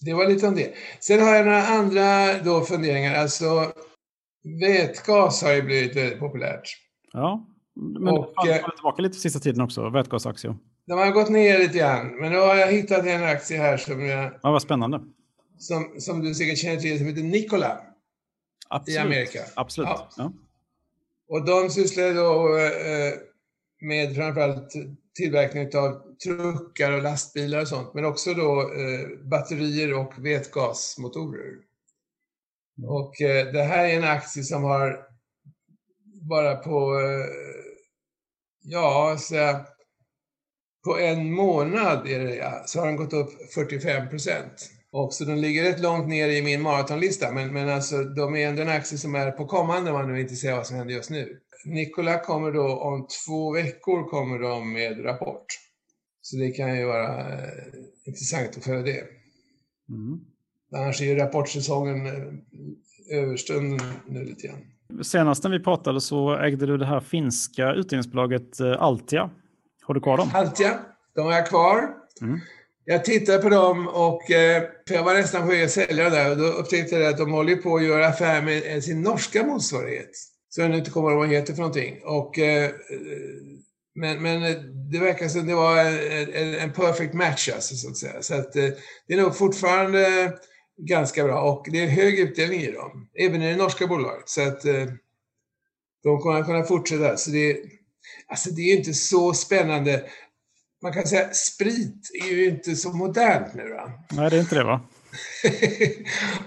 det 0.00 0.14
var 0.14 0.28
lite 0.28 0.48
om 0.48 0.54
det. 0.54 0.74
Sen 1.00 1.20
har 1.20 1.34
jag 1.34 1.46
några 1.46 1.66
andra 1.66 2.38
då 2.42 2.60
funderingar. 2.60 3.14
Alltså, 3.14 3.72
vätgas 4.60 5.42
har 5.42 5.52
ju 5.52 5.62
blivit 5.62 5.96
väldigt 5.96 6.18
populärt. 6.18 6.68
Ja, 7.12 7.46
men 7.74 8.08
och, 8.08 8.34
det 8.44 8.60
faller 8.60 8.76
tillbaka 8.76 9.02
lite 9.02 9.18
sista 9.18 9.38
tiden 9.38 9.60
också, 9.60 9.90
vätgasaktier. 9.90 10.56
De 10.86 10.98
har 10.98 11.10
gått 11.10 11.30
ner 11.30 11.58
lite 11.58 11.78
grann, 11.78 12.16
men 12.20 12.32
då 12.32 12.38
har 12.38 12.56
jag 12.56 12.72
hittat 12.72 13.06
en 13.06 13.24
aktie 13.24 13.58
här 13.58 13.76
som 13.76 14.04
jag... 14.04 14.32
Ja, 14.42 14.50
vad 14.50 14.62
spännande. 14.62 15.00
Som, 15.58 15.94
som 15.98 16.20
du 16.20 16.34
säkert 16.34 16.58
känner 16.58 16.76
till, 16.76 16.98
som 16.98 17.06
heter 17.06 17.22
Nikola. 17.22 17.80
Absolut. 18.68 18.96
i 18.96 19.00
Amerika. 19.00 19.40
Absolut. 19.54 19.88
Ja. 19.88 20.10
Ja. 20.16 20.32
Och 21.28 21.44
de 21.44 21.70
sysslar 21.70 22.14
då 22.14 22.58
eh, 22.58 23.14
med 23.80 24.16
framförallt 24.16 24.72
tillverkning 25.14 25.76
av 25.76 26.16
truckar 26.24 26.92
och 26.92 27.02
lastbilar 27.02 27.60
och 27.60 27.68
sånt, 27.68 27.94
men 27.94 28.04
också 28.04 28.34
då 28.34 28.60
eh, 28.60 29.28
batterier 29.30 29.94
och 29.94 30.26
vätgasmotorer. 30.26 31.58
Mm. 32.78 32.90
Och 32.90 33.20
eh, 33.20 33.52
det 33.52 33.62
här 33.62 33.84
är 33.84 33.96
en 33.96 34.04
aktie 34.04 34.42
som 34.42 34.64
har 34.64 35.06
bara 36.28 36.56
på, 36.56 37.00
ja, 38.62 39.16
så 39.18 39.64
på 40.84 40.98
en 40.98 41.32
månad 41.32 42.08
är 42.08 42.24
det, 42.24 42.34
ja, 42.34 42.62
så 42.66 42.80
har 42.80 42.86
den 42.86 42.96
gått 42.96 43.12
upp 43.12 43.52
45 43.54 44.08
procent. 44.08 44.70
Och 44.96 45.12
så 45.12 45.24
de 45.24 45.34
ligger 45.34 45.62
rätt 45.62 45.80
långt 45.80 46.08
ner 46.08 46.28
i 46.28 46.42
min 46.42 46.62
maratonlista, 46.62 47.32
men, 47.32 47.52
men 47.52 47.68
alltså, 47.68 48.04
de 48.04 48.36
är 48.36 48.48
ändå 48.48 48.62
en 48.62 48.68
aktie 48.68 48.98
som 48.98 49.14
är 49.14 49.30
på 49.30 49.46
kommande 49.46 49.90
om 49.90 49.96
man 49.96 50.12
nu 50.12 50.20
inte 50.20 50.34
ser 50.36 50.56
vad 50.56 50.66
som 50.66 50.76
händer 50.76 50.94
just 50.94 51.10
nu. 51.10 51.40
Nikola 51.64 52.18
kommer 52.18 52.52
då 52.52 52.78
om 52.78 53.06
två 53.26 53.52
veckor 53.52 54.10
kommer 54.10 54.38
de 54.38 54.72
med 54.72 55.04
rapport. 55.04 55.46
Så 56.20 56.36
det 56.36 56.50
kan 56.50 56.76
ju 56.78 56.84
vara 56.84 57.32
eh, 57.32 57.48
intressant 58.04 58.56
att 58.56 58.64
följa 58.64 58.82
det. 58.82 59.00
Mm. 59.88 60.20
Annars 60.76 61.00
är 61.00 61.04
ju 61.04 61.14
rapportsäsongen 61.14 62.06
överstunden 63.12 63.80
nu 64.08 64.24
lite 64.24 64.46
grann. 64.46 65.04
Senast 65.04 65.44
när 65.44 65.50
vi 65.50 65.60
pratade 65.60 66.00
så 66.00 66.36
ägde 66.38 66.66
du 66.66 66.78
det 66.78 66.86
här 66.86 67.00
finska 67.00 67.72
utdelningsbolaget 67.72 68.60
Altia. 68.60 69.30
Har 69.82 69.94
du 69.94 70.00
kvar 70.00 70.16
dem? 70.16 70.30
Altia, 70.34 70.78
de 71.14 71.20
har 71.20 71.32
jag 71.32 71.48
kvar. 71.48 71.88
Mm. 72.22 72.40
Jag 72.86 73.04
tittade 73.04 73.38
på 73.38 73.48
dem 73.48 73.88
och 73.88 74.30
eh, 74.30 74.62
för 74.88 74.94
jag 74.94 75.04
var 75.04 75.14
nästan 75.14 75.42
på 75.42 75.48
väg 75.48 75.64
att 75.64 75.70
sälja 75.70 76.10
där 76.10 76.30
och 76.30 76.36
då 76.36 76.44
upptäckte 76.44 76.96
jag 76.96 77.12
att 77.12 77.18
de 77.18 77.32
håller 77.32 77.56
på 77.56 77.76
att 77.76 77.84
göra 77.84 78.06
affär 78.06 78.42
med 78.42 78.74
eh, 78.74 78.80
sin 78.80 79.02
norska 79.02 79.42
motsvarighet. 79.42 80.10
Så 80.48 80.60
jag 80.60 80.70
nu 80.70 80.76
inte 80.76 80.90
kommer 80.90 81.08
ihåg 81.08 81.18
vad 81.18 81.28
den 81.28 81.36
heter 81.36 81.54
för 81.54 81.60
någonting. 81.60 82.00
Och, 82.04 82.38
eh, 82.38 82.70
men, 83.94 84.22
men 84.22 84.42
det 84.90 84.98
verkar 84.98 85.28
som 85.28 85.46
det 85.46 85.54
var 85.54 85.78
en, 85.78 86.54
en 86.54 86.72
perfect 86.72 87.14
match 87.14 87.50
alltså, 87.54 87.74
så 87.74 87.88
att 87.88 87.96
säga. 87.96 88.22
Så 88.22 88.34
att 88.34 88.52
det 88.52 89.14
är 89.14 89.16
nog 89.16 89.36
fortfarande 89.36 90.32
ganska 90.76 91.24
bra 91.24 91.42
och 91.42 91.66
det 91.70 91.80
är 91.80 91.86
hög 91.86 92.18
utdelning 92.18 92.60
i 92.60 92.70
dem, 92.70 93.08
även 93.18 93.42
i 93.42 93.50
det 93.50 93.56
norska 93.56 93.86
bolaget. 93.86 94.28
Så 94.28 94.42
att 94.42 94.62
de 96.02 96.18
kommer 96.18 96.40
att 96.40 96.46
kunna 96.46 96.62
fortsätta. 96.62 97.16
Så 97.16 97.30
det, 97.30 97.56
alltså 98.26 98.50
det 98.50 98.62
är 98.62 98.76
inte 98.76 98.94
så 98.94 99.32
spännande. 99.32 100.04
Man 100.84 100.92
kan 100.92 101.06
säga 101.06 101.28
sprit 101.32 102.10
är 102.24 102.34
ju 102.34 102.48
inte 102.48 102.76
så 102.76 102.92
modernt 102.92 103.54
nu. 103.54 103.72
Va? 103.72 103.92
Nej, 104.10 104.30
det 104.30 104.36
är 104.36 104.40
inte 104.40 104.54
det 104.54 104.64
va? 104.64 104.80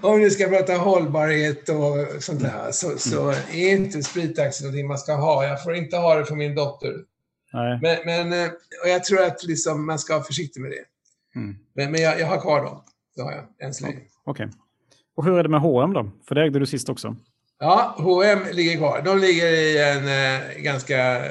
Om 0.00 0.20
vi 0.20 0.30
ska 0.30 0.46
prata 0.48 0.74
hållbarhet 0.74 1.68
och 1.68 2.22
sånt 2.22 2.40
där 2.40 2.72
så, 2.72 2.98
så 2.98 3.30
är 3.52 3.72
inte 3.72 4.02
spritaktier 4.02 4.66
någonting 4.66 4.86
man 4.86 4.98
ska 4.98 5.14
ha. 5.14 5.44
Jag 5.44 5.62
får 5.62 5.74
inte 5.74 5.96
ha 5.96 6.14
det 6.14 6.24
för 6.24 6.34
min 6.34 6.54
dotter. 6.54 6.94
Nej. 7.52 7.78
Men, 7.82 7.96
men 8.04 8.44
eh, 8.44 8.50
och 8.82 8.88
jag 8.88 9.04
tror 9.04 9.22
att 9.22 9.44
liksom 9.44 9.86
man 9.86 9.98
ska 9.98 10.14
vara 10.14 10.24
försiktig 10.24 10.60
med 10.60 10.70
det. 10.70 10.84
Mm. 11.40 11.56
Men, 11.74 11.92
men 11.92 12.00
jag, 12.00 12.20
jag 12.20 12.26
har 12.26 12.40
kvar 12.40 12.64
dem. 12.64 12.82
Det 13.16 13.22
har 13.22 13.32
jag, 13.32 13.44
än 13.66 13.74
så 13.74 13.84
länge. 13.84 14.00
Okej. 14.24 14.46
Okay. 14.46 14.58
Och 15.16 15.24
hur 15.24 15.38
är 15.38 15.42
det 15.42 15.48
med 15.48 15.60
H&M 15.60 15.92
då? 15.92 16.10
För 16.28 16.34
det 16.34 16.42
ägde 16.42 16.58
du 16.58 16.66
sist 16.66 16.88
också. 16.88 17.16
Ja, 17.58 17.94
H&M 17.98 18.38
ligger 18.52 18.76
kvar. 18.76 19.02
De 19.04 19.18
ligger 19.18 19.46
i 19.46 19.78
en 19.78 20.08
eh, 20.08 20.62
ganska 20.62 21.22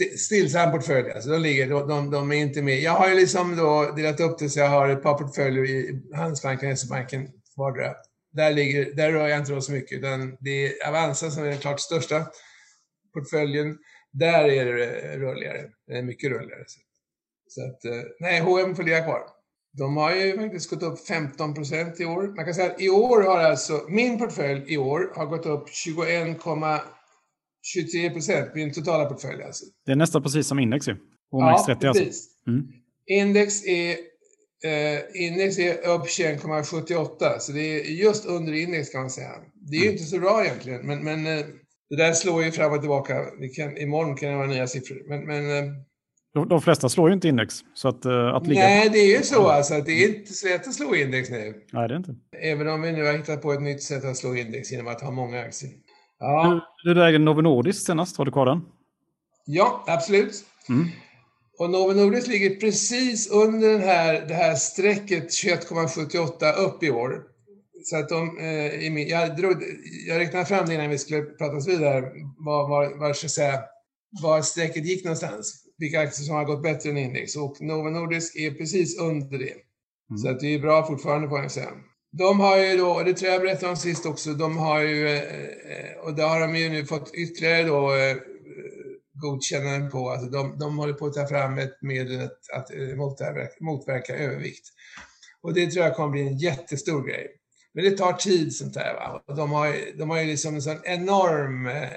st 0.00 0.18
stillsam 0.18 0.72
portfölj. 0.72 1.10
Alltså 1.10 1.30
de, 1.30 1.38
ligger, 1.38 1.70
de, 1.70 1.88
de, 1.88 2.10
de, 2.10 2.32
är 2.32 2.36
inte 2.36 2.62
med. 2.62 2.80
Jag 2.80 2.92
har 2.92 3.08
ju 3.08 3.14
liksom 3.14 3.56
då 3.56 3.92
delat 3.96 4.20
upp 4.20 4.38
det 4.38 4.48
så 4.48 4.58
jag 4.58 4.68
har 4.68 4.88
ett 4.88 5.02
par 5.02 5.18
portföljer 5.18 5.64
i 5.64 6.02
Handelsbanken 6.14 6.72
och 6.72 6.78
SE-banken 6.78 7.28
vardera. 7.56 7.94
Där, 8.32 8.52
ligger, 8.52 8.94
där 8.94 9.12
rör 9.12 9.28
jag 9.28 9.38
inte 9.38 9.52
då 9.52 9.60
så 9.60 9.72
mycket, 9.72 9.98
utan 9.98 10.36
det 10.40 10.66
är 10.66 10.88
Avanza 10.88 11.30
som 11.30 11.44
är 11.44 11.48
den 11.48 11.58
klart 11.58 11.80
största 11.80 12.26
portföljen. 13.14 13.78
Där 14.12 14.44
är 14.44 14.64
det 14.64 15.18
rörligare, 15.18 15.64
det 15.86 15.98
är 15.98 16.02
mycket 16.02 16.30
rörligare. 16.30 16.64
Så 17.48 17.64
att, 17.66 17.84
eh, 17.84 18.02
nej, 18.20 18.40
H&M 18.40 18.76
får 18.76 18.82
ligga 18.82 19.04
kvar. 19.04 19.20
De 19.72 19.96
har 19.96 20.14
ju 20.14 20.36
faktiskt 20.36 20.70
gått 20.70 20.82
upp 20.82 21.06
15 21.06 21.54
procent 21.54 22.00
i 22.00 22.04
år. 22.04 22.36
Man 22.36 22.44
kan 22.44 22.54
säga 22.54 22.70
att 22.72 22.80
i 22.80 22.88
år 22.88 23.22
har 23.22 23.38
alltså, 23.38 23.84
min 23.88 24.18
portfölj 24.18 24.64
i 24.66 24.76
år 24.76 25.12
har 25.14 25.26
gått 25.26 25.46
upp 25.46 25.68
21,23 27.76 28.12
procent, 28.12 28.54
min 28.54 28.72
totala 28.72 29.04
portfölj 29.04 29.42
alltså. 29.42 29.64
Det 29.86 29.92
är 29.92 29.96
nästan 29.96 30.22
precis 30.22 30.46
som 30.46 30.58
index 30.58 30.88
ju. 30.88 30.96
ja, 31.30 31.64
30 31.66 31.86
alltså. 31.86 32.04
precis. 32.04 32.28
Alltså. 32.28 32.50
Mm. 32.50 32.66
Index 33.06 33.66
är 33.66 33.96
Eh, 34.64 35.26
index 35.26 35.58
är 35.58 35.72
upp 35.72 36.02
21,78 36.02 37.38
så 37.38 37.52
det 37.52 37.60
är 37.60 37.84
just 37.84 38.26
under 38.26 38.52
index 38.52 38.88
kan 38.90 39.00
man 39.00 39.10
säga. 39.10 39.30
Det 39.54 39.76
är 39.76 39.80
ju 39.80 39.86
mm. 39.86 39.92
inte 39.92 40.04
så 40.04 40.18
bra 40.18 40.44
egentligen, 40.44 40.86
men, 40.86 41.04
men 41.04 41.26
eh, 41.26 41.44
det 41.90 41.96
där 41.96 42.12
slår 42.12 42.44
ju 42.44 42.52
fram 42.52 42.72
och 42.72 42.80
tillbaka. 42.80 43.14
Det 43.40 43.48
kan, 43.48 43.76
imorgon 43.76 44.16
kan 44.16 44.30
det 44.30 44.36
vara 44.36 44.46
nya 44.46 44.66
siffror. 44.66 45.08
Men, 45.08 45.26
men 45.26 45.58
eh, 45.58 45.72
de, 46.34 46.48
de 46.48 46.62
flesta 46.62 46.88
slår 46.88 47.08
ju 47.08 47.14
inte 47.14 47.28
index. 47.28 47.54
Så 47.74 47.88
att, 47.88 48.06
uh, 48.06 48.12
att 48.12 48.46
ligga... 48.46 48.60
Nej, 48.60 48.88
det 48.92 48.98
är 48.98 49.16
ju 49.16 49.22
så 49.22 49.48
alltså. 49.48 49.74
Det 49.80 49.92
är 49.92 50.08
inte 50.08 50.32
så 50.32 50.48
lätt 50.48 50.68
att 50.68 50.74
slå 50.74 50.94
index 50.94 51.30
nu. 51.30 51.54
Nej, 51.72 51.88
det 51.88 51.94
är 51.94 51.98
inte. 51.98 52.14
Även 52.42 52.68
om 52.68 52.82
vi 52.82 52.92
nu 52.92 53.04
har 53.04 53.12
hittat 53.12 53.42
på 53.42 53.52
ett 53.52 53.62
nytt 53.62 53.82
sätt 53.82 54.04
att 54.04 54.16
slå 54.16 54.34
index 54.36 54.72
genom 54.72 54.86
att 54.86 55.00
ha 55.00 55.10
många 55.10 55.40
aktier. 55.40 55.72
Ja. 56.18 56.60
Du, 56.84 56.94
du 56.94 57.04
ägde 57.04 57.18
Novo 57.18 57.40
Nordisk 57.40 57.86
senast. 57.86 58.16
Har 58.16 58.24
du 58.24 58.32
kvar 58.32 58.46
den? 58.46 58.60
Ja, 59.46 59.84
absolut. 59.86 60.44
Mm. 60.68 60.88
Och 61.58 61.70
Novo 61.70 61.92
Nordisk 61.92 62.26
ligger 62.28 62.60
precis 62.60 63.30
under 63.30 63.68
den 63.68 63.80
här, 63.80 64.26
det 64.28 64.34
här 64.34 64.54
strecket 64.54 65.30
21,78 65.30 66.52
upp 66.52 66.82
i 66.82 66.90
år. 66.90 67.22
Så 67.84 67.96
att 67.96 68.08
de, 68.08 68.38
eh, 68.38 68.98
jag, 69.08 69.36
drog, 69.36 69.62
jag 70.08 70.18
räknade 70.18 70.44
fram 70.44 70.66
det 70.66 70.74
innan 70.74 70.90
vi 70.90 70.98
skulle 70.98 71.22
prata 71.22 71.70
vidare, 71.70 72.00
var, 72.38 72.68
var, 72.68 72.98
var, 72.98 73.12
så 73.12 73.28
säga, 73.28 73.60
var 74.22 74.42
strecket 74.42 74.86
gick 74.86 75.04
någonstans 75.04 75.66
vilka 75.78 76.00
aktier 76.00 76.24
som 76.24 76.34
har 76.36 76.44
gått 76.44 76.62
bättre 76.62 76.90
än 76.90 76.96
index 76.96 77.36
och 77.36 77.56
Nova 77.60 77.90
Nordisk 77.90 78.36
är 78.36 78.50
precis 78.50 78.98
under 78.98 79.38
det. 79.38 79.54
Mm. 80.10 80.18
Så 80.18 80.28
att 80.28 80.40
det 80.40 80.54
är 80.54 80.58
bra 80.58 80.86
fortfarande 80.86 81.28
på 81.28 81.38
NSM. 81.38 81.62
De 82.12 82.40
har 82.40 82.56
ju 82.56 82.76
då, 82.76 82.88
och 82.88 83.04
det 83.04 83.14
tror 83.14 83.32
jag 83.32 83.40
berättade 83.40 83.70
om 83.70 83.76
sist 83.76 84.06
också, 84.06 84.34
de 84.34 84.56
har 84.56 84.80
ju, 84.80 85.08
eh, 85.08 85.96
och 86.04 86.14
det 86.14 86.22
har 86.22 86.40
de 86.40 86.56
ju 86.56 86.68
nu 86.68 86.86
fått 86.86 87.14
ytterligare 87.14 87.62
då 87.62 87.94
eh, 87.94 88.16
godkännande 89.22 89.90
på, 89.90 90.10
alltså 90.10 90.30
de, 90.30 90.58
de 90.58 90.78
håller 90.78 90.92
på 90.92 91.06
att 91.06 91.14
ta 91.14 91.26
fram 91.26 91.58
ett 91.58 91.82
medel 91.82 92.20
att, 92.20 92.50
att 92.52 92.70
eh, 92.70 92.96
motverka, 92.96 93.48
motverka 93.60 94.16
övervikt. 94.16 94.68
Och 95.40 95.54
det 95.54 95.66
tror 95.66 95.84
jag 95.84 95.96
kommer 95.96 96.10
bli 96.10 96.20
en 96.20 96.38
jättestor 96.38 97.08
grej. 97.08 97.26
Men 97.74 97.84
det 97.84 97.90
tar 97.90 98.12
tid 98.12 98.56
sånt 98.56 98.74
där. 98.74 98.94
Va? 98.94 99.22
Och 99.26 99.36
de, 99.36 99.50
har, 99.50 99.98
de 99.98 100.10
har 100.10 100.20
ju 100.20 100.26
liksom 100.26 100.54
en 100.54 100.62
sån 100.62 100.80
enorm 100.84 101.66
eh, 101.66 101.88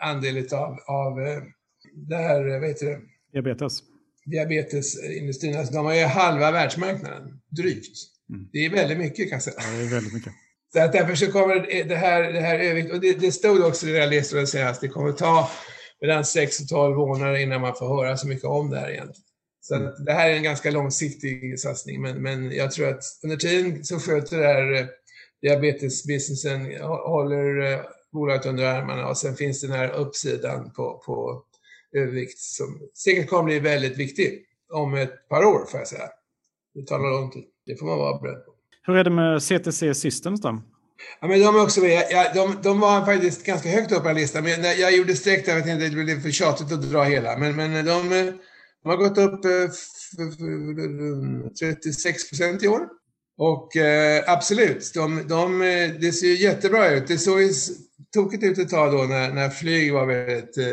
andel 0.00 0.48
av, 0.52 0.78
av 0.86 1.20
eh, 1.20 1.42
det 2.08 2.16
här, 2.16 2.60
vad 2.60 2.68
heter 2.68 2.86
det? 2.86 3.00
Diabetes. 3.32 3.82
Diabetesindustrin, 4.24 5.56
alltså 5.56 5.74
de 5.74 5.86
har 5.86 5.94
ju 5.94 6.04
halva 6.04 6.50
världsmarknaden, 6.50 7.40
drygt. 7.56 7.96
Mm. 8.30 8.48
Det 8.52 8.58
är 8.58 8.70
väldigt 8.70 8.98
mycket 8.98 9.28
kan 9.28 9.36
jag 9.36 9.42
säga. 9.42 9.56
Ja, 9.58 9.78
det 9.78 9.84
är 9.84 9.90
väldigt 9.90 10.14
mycket. 10.14 10.32
Så 10.72 10.80
att 10.80 10.92
därför 10.92 11.14
så 11.14 11.32
kommer 11.32 11.84
det 11.88 11.96
här, 11.96 12.32
det 12.32 12.40
här 12.40 12.58
övervikt, 12.58 12.92
och 12.92 13.00
det, 13.00 13.12
det 13.12 13.32
stod 13.32 13.64
också 13.64 13.86
det 13.86 13.92
jag 13.92 14.10
läste 14.10 14.36
det 14.36 14.46
senast, 14.46 14.80
det 14.80 14.88
kommer 14.88 15.12
ta 15.12 15.50
mellan 16.00 16.24
6 16.24 16.60
och 16.60 16.68
12 16.68 16.96
månader 16.96 17.36
innan 17.36 17.60
man 17.60 17.74
får 17.74 17.88
höra 17.88 18.16
så 18.16 18.28
mycket 18.28 18.44
om 18.44 18.70
det 18.70 18.78
här 18.78 18.90
egentligen. 18.90 19.24
Så 19.60 19.74
mm. 19.74 20.04
det 20.04 20.12
här 20.12 20.30
är 20.30 20.34
en 20.34 20.42
ganska 20.42 20.70
långsiktig 20.70 21.60
satsning, 21.60 22.02
men, 22.02 22.22
men 22.22 22.52
jag 22.52 22.70
tror 22.70 22.88
att 22.88 23.02
under 23.22 23.36
tiden 23.36 23.84
så 23.84 23.98
sköter 23.98 24.38
det 24.38 24.46
här 24.46 24.72
eh, 24.72 24.86
diabetesbusinessen, 25.42 26.80
håller 26.82 27.72
eh, 27.72 27.80
bolaget 28.12 28.46
under 28.46 28.64
armarna 28.64 29.08
och 29.08 29.16
sen 29.16 29.36
finns 29.36 29.60
den 29.60 29.72
här 29.72 29.90
uppsidan 29.90 30.72
på, 30.72 31.02
på 31.06 31.44
övervikt 31.96 32.38
som 32.38 32.88
säkert 33.04 33.28
kommer 33.28 33.44
bli 33.44 33.58
väldigt 33.58 33.96
viktig 33.96 34.44
om 34.72 34.94
ett 34.94 35.28
par 35.28 35.44
år 35.44 35.66
får 35.70 35.80
jag 35.80 35.88
säga. 35.88 36.08
Det 36.74 36.86
tar 36.86 36.98
lång 36.98 37.30
tid. 37.30 37.44
Det 37.66 37.76
får 37.76 37.86
man 37.86 37.98
vara 37.98 38.20
beredd 38.20 38.44
på. 38.44 38.52
Hur 38.86 38.96
är 38.96 39.04
det 39.04 39.10
med 39.10 39.42
CTC 39.42 39.94
Systems 39.94 40.40
då? 40.40 40.62
Ja, 41.20 41.28
men 41.28 41.40
de 41.40 41.56
är 41.56 41.62
också 41.62 41.80
med. 41.80 42.04
Ja, 42.10 42.32
de, 42.34 42.56
de 42.62 42.80
var 42.80 43.04
faktiskt 43.04 43.46
ganska 43.46 43.68
högt 43.68 43.92
upp 43.92 44.02
på 44.02 44.12
listan. 44.12 44.44
Men 44.44 44.62
jag 44.62 44.96
gjorde 44.96 45.16
streck 45.16 45.46
där, 45.46 45.52
jag 45.52 45.68
inte, 45.68 45.88
det 45.88 46.04
blev 46.04 46.22
för 46.22 46.30
tjatigt 46.30 46.72
att 46.72 46.90
dra 46.90 47.02
hela. 47.02 47.38
Men, 47.38 47.56
men 47.56 47.84
de, 47.84 48.08
de 48.82 48.88
har 48.88 48.96
gått 48.96 49.18
upp 49.18 49.42
36 51.60 52.24
eh, 52.24 52.28
procent 52.28 52.62
i 52.62 52.68
år. 52.68 52.80
Och 53.38 53.76
eh, 53.76 54.24
absolut, 54.26 54.90
de, 54.94 55.28
de, 55.28 55.58
det 56.00 56.12
ser 56.12 56.26
ju 56.26 56.36
jättebra 56.36 56.90
ut. 56.90 57.08
Det 57.08 57.18
såg 57.18 57.42
ju 57.42 57.50
tokigt 58.14 58.44
ut 58.44 58.58
ett 58.58 58.68
tag 58.68 58.92
då 58.92 58.98
när, 58.98 59.32
när 59.32 59.50
flyg 59.50 59.92
var 59.92 60.06
väldigt 60.06 60.58
eh, 60.58 60.64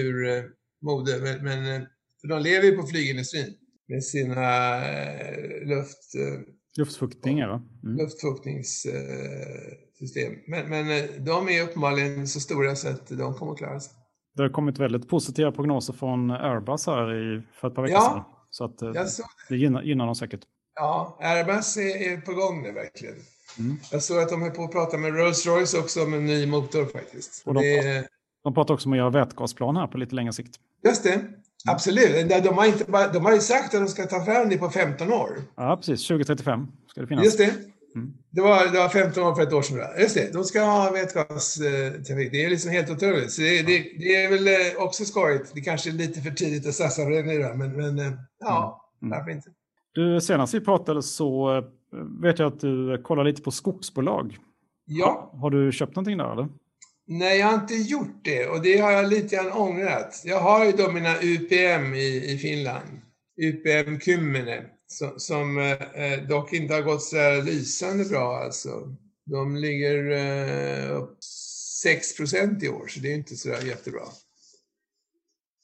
ur 0.00 0.28
eh, 0.28 0.42
mode. 0.82 1.18
Men, 1.18 1.44
men 1.44 1.74
eh, 1.74 1.82
för 2.20 2.28
de 2.28 2.42
lever 2.42 2.64
ju 2.64 2.76
på 2.76 2.86
flygindustrin 2.86 3.54
med 3.90 4.04
sina 4.04 4.76
eh, 4.88 5.66
luft... 5.66 6.14
Eh, 6.14 6.40
Luftfuktningar 6.78 7.48
va? 7.48 7.62
Mm. 7.84 7.96
Luftfuktningssystem. 7.96 10.32
Men, 10.46 10.68
men 10.68 11.08
de 11.24 11.48
är 11.48 11.62
uppenbarligen 11.62 12.28
så 12.28 12.40
stora 12.40 12.76
så 12.76 12.88
att 12.88 13.08
de 13.08 13.34
kommer 13.34 13.52
att 13.52 13.58
klara 13.58 13.80
sig. 13.80 13.92
Det 14.36 14.42
har 14.42 14.48
kommit 14.48 14.78
väldigt 14.78 15.08
positiva 15.08 15.52
prognoser 15.52 15.92
från 15.92 16.30
Airbus 16.30 16.86
här 16.86 17.14
i, 17.14 17.42
för 17.52 17.68
ett 17.68 17.74
par 17.74 17.82
veckor 17.82 17.96
ja, 17.96 18.10
sedan. 18.10 18.24
Så 18.50 18.64
att 18.64 18.78
det, 18.78 19.06
det 19.48 19.56
gynnar, 19.56 19.82
gynnar 19.82 20.06
dem 20.06 20.14
säkert. 20.14 20.40
Ja, 20.74 21.18
Airbus 21.20 21.76
är, 21.76 22.12
är 22.12 22.20
på 22.20 22.32
gång 22.32 22.62
nu 22.62 22.72
verkligen. 22.72 23.16
Mm. 23.58 23.76
Jag 23.92 24.02
såg 24.02 24.18
att 24.18 24.28
de 24.28 24.42
är 24.42 24.50
på 24.50 24.64
att 24.64 24.72
prata 24.72 24.98
med 24.98 25.12
Rolls-Royce 25.12 25.80
också 25.80 26.04
om 26.04 26.14
en 26.14 26.26
ny 26.26 26.46
motor 26.46 26.84
faktiskt. 26.84 27.42
Och 27.46 27.54
de, 27.54 27.60
det... 27.60 27.82
pratar, 27.82 28.08
de 28.42 28.54
pratar 28.54 28.74
också 28.74 28.88
om 28.88 28.92
att 28.92 28.98
göra 28.98 29.10
vätgasplan 29.10 29.76
här 29.76 29.86
på 29.86 29.98
lite 29.98 30.14
längre 30.14 30.32
sikt. 30.32 30.56
Just 30.84 31.04
det. 31.04 31.24
Absolut. 31.68 32.28
De 32.28 32.48
har, 32.48 32.66
inte 32.66 32.84
bara, 32.84 33.08
de 33.12 33.24
har 33.24 33.32
ju 33.32 33.40
sagt 33.40 33.74
att 33.74 33.80
de 33.80 33.88
ska 33.88 34.06
ta 34.06 34.24
fram 34.24 34.48
det 34.48 34.58
på 34.58 34.70
15 34.70 35.12
år. 35.12 35.42
Ja, 35.56 35.76
precis. 35.76 36.08
2035 36.08 36.66
ska 36.86 37.00
det 37.00 37.06
finnas. 37.06 37.24
Just 37.24 37.38
det. 37.38 37.54
Mm. 37.94 38.12
Det, 38.30 38.40
var, 38.40 38.72
det 38.72 38.78
var 38.78 38.88
15 38.88 39.22
år 39.22 39.34
för 39.34 39.42
ett 39.42 39.52
år 39.52 39.62
sedan. 39.62 40.00
Just 40.00 40.14
det. 40.14 40.32
De 40.32 40.44
ska 40.44 40.60
ha 40.60 40.90
vätgastrafik. 40.90 42.32
Det 42.32 42.44
är 42.44 42.50
liksom 42.50 42.70
helt 42.70 42.90
otroligt. 42.90 43.32
Så 43.32 43.42
det, 43.42 43.62
det, 43.62 43.78
det, 43.98 44.24
är 44.24 44.30
väl 44.30 44.48
eh, 44.48 44.84
också 44.84 45.04
skojigt. 45.04 45.50
Det 45.54 45.60
kanske 45.60 45.90
är 45.90 45.92
lite 45.92 46.20
för 46.20 46.30
tidigt 46.30 46.66
att 46.66 46.74
satsa 46.74 47.04
på 47.04 47.10
det 47.10 47.22
nu, 47.22 47.54
men, 47.54 47.76
men 47.76 47.98
eh, 47.98 48.12
ja, 48.40 48.90
mm. 49.02 49.18
varför 49.18 49.30
inte? 49.30 49.48
Du, 49.92 50.20
senast 50.20 50.54
vi 50.54 50.60
pratade 50.60 51.02
så 51.02 51.56
eh, 51.56 51.64
vet 52.22 52.38
jag 52.38 52.52
att 52.52 52.60
du 52.60 53.02
kollar 53.02 53.24
lite 53.24 53.42
på 53.42 53.50
skogsbolag. 53.50 54.38
Ja. 54.84 55.30
Har, 55.32 55.40
har 55.40 55.50
du 55.50 55.72
köpt 55.72 55.96
någonting 55.96 56.18
där 56.18 56.32
eller? 56.32 56.48
Nej, 57.12 57.38
jag 57.38 57.46
har 57.46 57.54
inte 57.54 57.74
gjort 57.74 58.24
det 58.24 58.46
och 58.46 58.62
det 58.62 58.78
har 58.78 58.92
jag 58.92 59.08
lite 59.08 59.36
grann 59.36 59.52
ångrat. 59.52 60.22
Jag 60.24 60.40
har 60.40 60.64
ju 60.64 60.72
då 60.72 60.92
mina 60.92 61.16
UPM 61.22 61.94
i, 61.94 62.32
i 62.32 62.38
Finland. 62.38 63.00
UPM 63.42 64.00
Kymmene. 64.00 64.64
som, 64.86 65.12
som 65.16 65.58
eh, 65.58 66.22
dock 66.28 66.52
inte 66.52 66.74
har 66.74 66.82
gått 66.82 67.02
så 67.02 67.16
här 67.16 67.42
lysande 67.42 68.04
bra 68.04 68.36
alltså. 68.36 68.96
De 69.26 69.56
ligger 69.56 70.10
eh, 70.10 70.96
upp 70.96 71.24
6 71.82 72.16
procent 72.16 72.62
i 72.62 72.68
år, 72.68 72.86
så 72.88 73.00
det 73.00 73.12
är 73.12 73.14
inte 73.14 73.36
så 73.36 73.48
där 73.48 73.62
jättebra. 73.62 74.02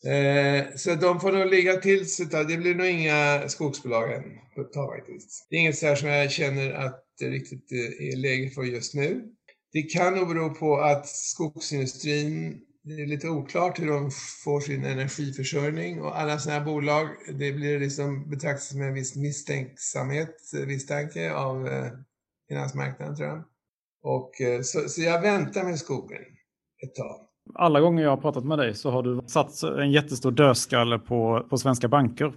Eh, 0.06 0.76
så 0.76 0.94
de 0.94 1.20
får 1.20 1.32
nog 1.32 1.46
ligga 1.46 1.76
till 1.76 2.10
sig. 2.10 2.26
Det 2.26 2.56
blir 2.56 2.74
nog 2.74 2.86
inga 2.86 3.48
skogsbolag 3.48 4.12
än 4.12 4.22
på 4.54 4.60
ett 4.60 4.72
tag 4.72 4.96
faktiskt. 4.96 5.46
Det 5.50 5.56
är 5.56 5.60
inget 5.60 5.78
så 5.78 5.86
här 5.86 5.96
som 5.96 6.08
jag 6.08 6.30
känner 6.30 6.72
att 6.72 7.04
det 7.18 7.30
riktigt 7.30 7.72
eh, 7.72 8.08
är 8.08 8.16
läge 8.16 8.50
för 8.50 8.62
just 8.62 8.94
nu. 8.94 9.35
Det 9.72 9.82
kan 9.82 10.14
nog 10.14 10.28
bero 10.28 10.54
på 10.54 10.76
att 10.76 11.08
skogsindustrin, 11.08 12.60
det 12.82 13.02
är 13.02 13.06
lite 13.06 13.28
oklart 13.28 13.78
hur 13.78 13.86
de 13.86 14.10
får 14.44 14.60
sin 14.60 14.84
energiförsörjning 14.84 16.02
och 16.02 16.20
alla 16.20 16.38
sådana 16.38 16.58
här 16.58 16.66
bolag, 16.66 17.08
det 17.38 17.52
blir 17.52 17.80
liksom 17.80 18.30
betraktas 18.30 18.74
med 18.74 18.88
en 18.88 18.94
viss 18.94 19.16
misstänksamhet, 19.16 20.36
misstanke 20.66 21.32
av 21.32 21.68
eh, 21.68 21.92
finansmarknaden 22.48 23.16
tror 23.16 23.28
jag. 23.28 23.44
Och, 24.02 24.40
eh, 24.40 24.62
så, 24.62 24.88
så 24.88 25.02
jag 25.02 25.22
väntar 25.22 25.64
med 25.64 25.78
skogen 25.78 26.22
ett 26.82 26.94
tag. 26.94 27.20
Alla 27.54 27.80
gånger 27.80 28.02
jag 28.02 28.10
har 28.10 28.16
pratat 28.16 28.44
med 28.44 28.58
dig 28.58 28.74
så 28.74 28.90
har 28.90 29.02
du 29.02 29.22
satt 29.26 29.62
en 29.62 29.92
jättestor 29.92 30.30
dödskalle 30.30 30.98
på, 30.98 31.46
på 31.50 31.58
svenska 31.58 31.88
banker. 31.88 32.32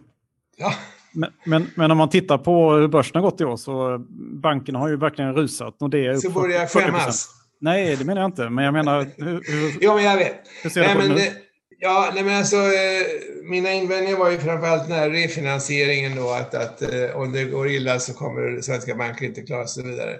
Ja. 0.57 0.73
Men, 1.11 1.29
men, 1.43 1.69
men, 1.75 1.91
om 1.91 1.97
man 1.97 2.09
tittar 2.09 2.37
på 2.37 2.73
hur 2.73 2.87
börsen 2.87 3.15
har 3.15 3.31
gått 3.31 3.41
i 3.41 3.45
år 3.45 3.57
så 3.57 4.05
bankerna 4.41 4.79
har 4.79 4.89
ju 4.89 4.97
verkligen 4.97 5.35
rusat. 5.35 5.81
Och 5.81 5.89
det 5.89 6.05
är 6.05 6.15
så 6.15 6.29
borde 6.29 6.53
jag 6.53 6.69
skämmas. 6.69 7.29
Nej, 7.61 7.95
det 7.95 8.05
menar 8.05 8.21
jag 8.21 8.27
inte. 8.27 8.49
Men 8.49 8.65
jag 8.65 8.73
menar... 8.73 9.07
Hur, 9.17 9.25
hur, 9.25 9.77
jo, 9.81 9.95
men 9.95 10.03
jag 10.03 10.17
vet. 10.17 10.41
Hur 10.63 10.69
ser 10.69 10.81
nej, 10.81 10.95
men 10.97 11.15
det? 11.15 11.33
Ja, 11.81 12.11
nej, 12.13 12.23
men 12.23 12.37
alltså, 12.37 12.55
eh, 12.55 13.05
mina 13.43 13.71
invändningar 13.71 14.17
var 14.17 14.31
ju 14.31 14.37
framförallt 14.37 14.87
den 14.87 14.97
här 14.97 15.09
refinansieringen 15.09 16.15
då, 16.15 16.29
att, 16.29 16.55
att 16.55 16.81
eh, 16.81 17.15
om 17.15 17.31
det 17.31 17.43
går 17.43 17.67
illa 17.69 17.99
så 17.99 18.13
kommer 18.13 18.61
svenska 18.61 18.95
banker 18.95 19.25
inte 19.25 19.41
klara 19.41 19.67
sig 19.67 19.83
vidare. 19.83 20.17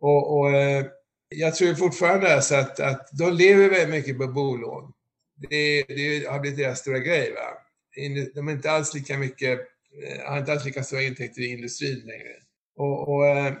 Och, 0.00 0.38
och 0.38 0.50
eh, 0.50 0.84
jag 1.28 1.54
tror 1.54 1.74
fortfarande 1.74 2.34
alltså 2.34 2.54
att, 2.54 2.80
att 2.80 3.08
de 3.12 3.32
lever 3.32 3.70
väldigt 3.70 3.90
mycket 3.90 4.18
på 4.18 4.26
bolån. 4.26 4.92
Det, 5.36 5.84
det 5.88 6.28
har 6.28 6.40
blivit 6.40 6.58
deras 6.58 6.78
stora 6.78 6.98
grej. 6.98 7.32
Va? 7.32 7.40
De 8.34 8.48
är 8.48 8.52
inte 8.52 8.70
alls 8.70 8.94
lika 8.94 9.18
mycket, 9.18 9.60
Eh, 10.02 10.30
har 10.30 10.38
inte 10.38 10.52
alls 10.52 10.64
lika 10.64 10.82
stora 10.82 11.02
intäkter 11.02 11.42
i 11.42 11.46
industrin 11.46 12.02
längre. 12.06 12.34
Och, 12.76 13.08
och 13.08 13.26
eh, 13.26 13.52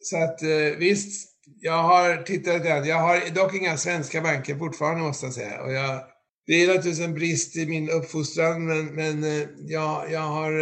så 0.00 0.16
att 0.16 0.42
eh, 0.42 0.78
visst, 0.78 1.30
jag 1.60 1.82
har 1.82 2.22
tittat 2.22 2.54
lite 2.54 2.68
Jag 2.68 2.98
har 2.98 3.34
dock 3.34 3.54
inga 3.54 3.76
svenska 3.76 4.20
banker 4.20 4.54
fortfarande 4.54 5.02
måste 5.02 5.26
jag 5.26 5.34
säga. 5.34 5.62
Och 5.62 5.72
jag, 5.72 6.02
det 6.46 6.52
är 6.52 6.66
naturligtvis 6.66 7.00
en 7.00 7.14
brist 7.14 7.56
i 7.56 7.66
min 7.66 7.90
uppfostran 7.90 8.66
men, 8.66 8.86
men 8.86 9.24
jag, 9.68 10.12
jag, 10.12 10.20
har, 10.20 10.52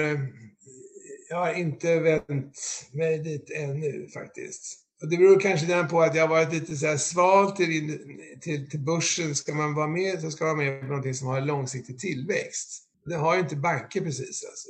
jag 1.29 1.37
har 1.37 1.55
inte 1.55 2.01
vänt 2.01 2.59
mig 2.93 3.19
dit 3.19 3.51
ännu 3.51 4.09
faktiskt. 4.09 4.79
Och 5.03 5.09
det 5.09 5.17
beror 5.17 5.41
kanske 5.41 5.85
på 5.85 6.03
att 6.03 6.15
jag 6.15 6.23
har 6.23 6.29
varit 6.29 6.53
lite 6.53 6.77
så 6.77 6.87
här 6.87 6.97
sval 6.97 7.53
till, 7.53 7.99
till, 8.41 8.71
till 8.71 8.81
börsen. 8.81 9.35
Ska 9.35 9.55
man 9.55 9.75
vara 9.75 9.87
med 9.87 10.21
så 10.21 10.31
ska 10.31 10.45
man 10.45 10.57
vara 10.57 10.67
med 10.67 10.81
på 10.81 10.87
någonting 10.87 11.15
som 11.15 11.29
har 11.29 11.41
långsiktig 11.41 11.99
tillväxt. 11.99 12.83
Det 13.05 13.15
har 13.15 13.35
ju 13.35 13.41
inte 13.41 13.57
banker 13.57 14.01
precis 14.01 14.45
alltså. 14.45 14.69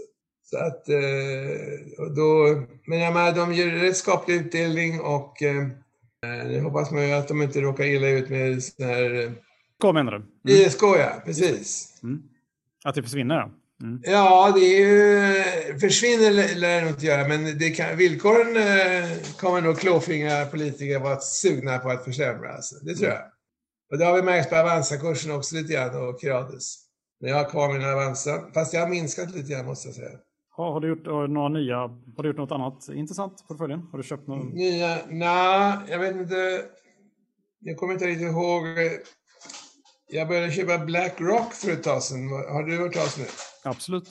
Så 0.52 0.58
att, 0.58 0.88
eh, 0.88 2.06
då, 2.16 2.62
men 2.86 2.98
jag 2.98 3.14
menar, 3.14 3.32
de 3.32 3.52
ger 3.52 3.70
rätt 3.70 3.96
skaplig 3.96 4.34
utdelning 4.34 5.00
och 5.00 5.42
eh, 5.42 5.66
nu 6.46 6.60
hoppas 6.60 6.90
man 6.90 7.08
ju 7.08 7.12
att 7.14 7.28
de 7.28 7.42
inte 7.42 7.60
råkar 7.60 7.84
illa 7.84 8.08
ut 8.08 8.30
med 8.30 8.62
sån 8.62 8.86
här... 8.86 9.32
K 9.80 9.88
eh, 9.88 9.94
menar 9.94 10.12
du? 10.12 10.16
Mm. 10.16 10.66
ISK 10.66 10.82
ja, 10.82 11.22
precis. 11.24 11.98
Mm. 12.02 12.22
Att 12.84 12.94
det 12.94 13.02
försvinner 13.02 13.34
ja. 13.34 13.50
Mm. 13.82 14.00
Ja, 14.04 14.52
det 14.54 14.60
är 14.60 14.80
ju, 14.80 15.78
försvinner 15.78 16.54
lär 16.54 16.74
det 16.74 16.80
nog 16.80 16.90
inte 16.90 17.06
göra, 17.06 17.28
men 17.28 17.58
det 17.58 17.70
kan, 17.70 17.96
villkoren 17.96 18.56
eh, 18.56 19.08
kommer 19.36 19.60
nog 19.60 19.78
klåfingriga 19.78 20.46
politiker 20.46 20.98
vara 20.98 21.20
sugna 21.20 21.78
på 21.78 21.90
att 21.90 22.04
försämra. 22.04 22.52
Alltså. 22.54 22.74
Det 22.82 22.94
tror 22.94 23.10
jag. 23.10 23.22
Och 23.92 23.98
det 23.98 24.04
har 24.04 24.14
vi 24.14 24.22
märkt 24.22 24.50
på 24.50 24.56
Avanza-kursen 24.56 25.32
också 25.32 25.54
lite 25.54 25.72
grann 25.72 26.08
och 26.08 26.20
Kirades. 26.20 26.78
Men 27.20 27.30
jag 27.30 27.36
har 27.36 27.50
kvar 27.50 27.72
min 27.72 27.84
Avanza, 27.84 28.42
fast 28.54 28.72
jag 28.72 28.80
har 28.80 28.88
minskat 28.88 29.30
lite 29.34 29.52
grann 29.52 29.66
måste 29.66 29.88
jag 29.88 29.94
säga. 29.94 30.18
Ja, 30.56 30.72
har 30.72 30.80
du 30.80 30.88
gjort 30.88 31.30
några 31.30 31.48
nya, 31.48 31.76
har 32.16 32.22
du 32.22 32.28
gjort 32.28 32.36
något 32.36 32.52
annat 32.52 32.88
intressant 32.88 33.36
på 33.36 33.44
portföljen? 33.48 33.80
Har 33.90 33.98
du 33.98 34.04
köpt 34.04 34.28
någon? 34.28 34.48
Nya? 34.48 34.98
Nej, 35.08 35.78
jag 35.88 35.98
vet 35.98 36.16
inte. 36.16 36.64
Jag 37.60 37.76
kommer 37.76 37.92
inte 37.92 38.06
riktigt 38.06 38.26
ihåg. 38.26 38.62
Jag 40.10 40.28
började 40.28 40.52
köpa 40.52 40.78
Blackrock 40.78 41.52
för 41.52 41.72
ett 41.72 41.82
tag 41.82 42.02
sedan. 42.02 42.28
Har 42.28 42.62
du 42.62 42.78
hört 42.78 42.92
talas 42.92 43.16
om 43.16 43.22
det? 43.22 43.30
Absolut. 43.68 44.08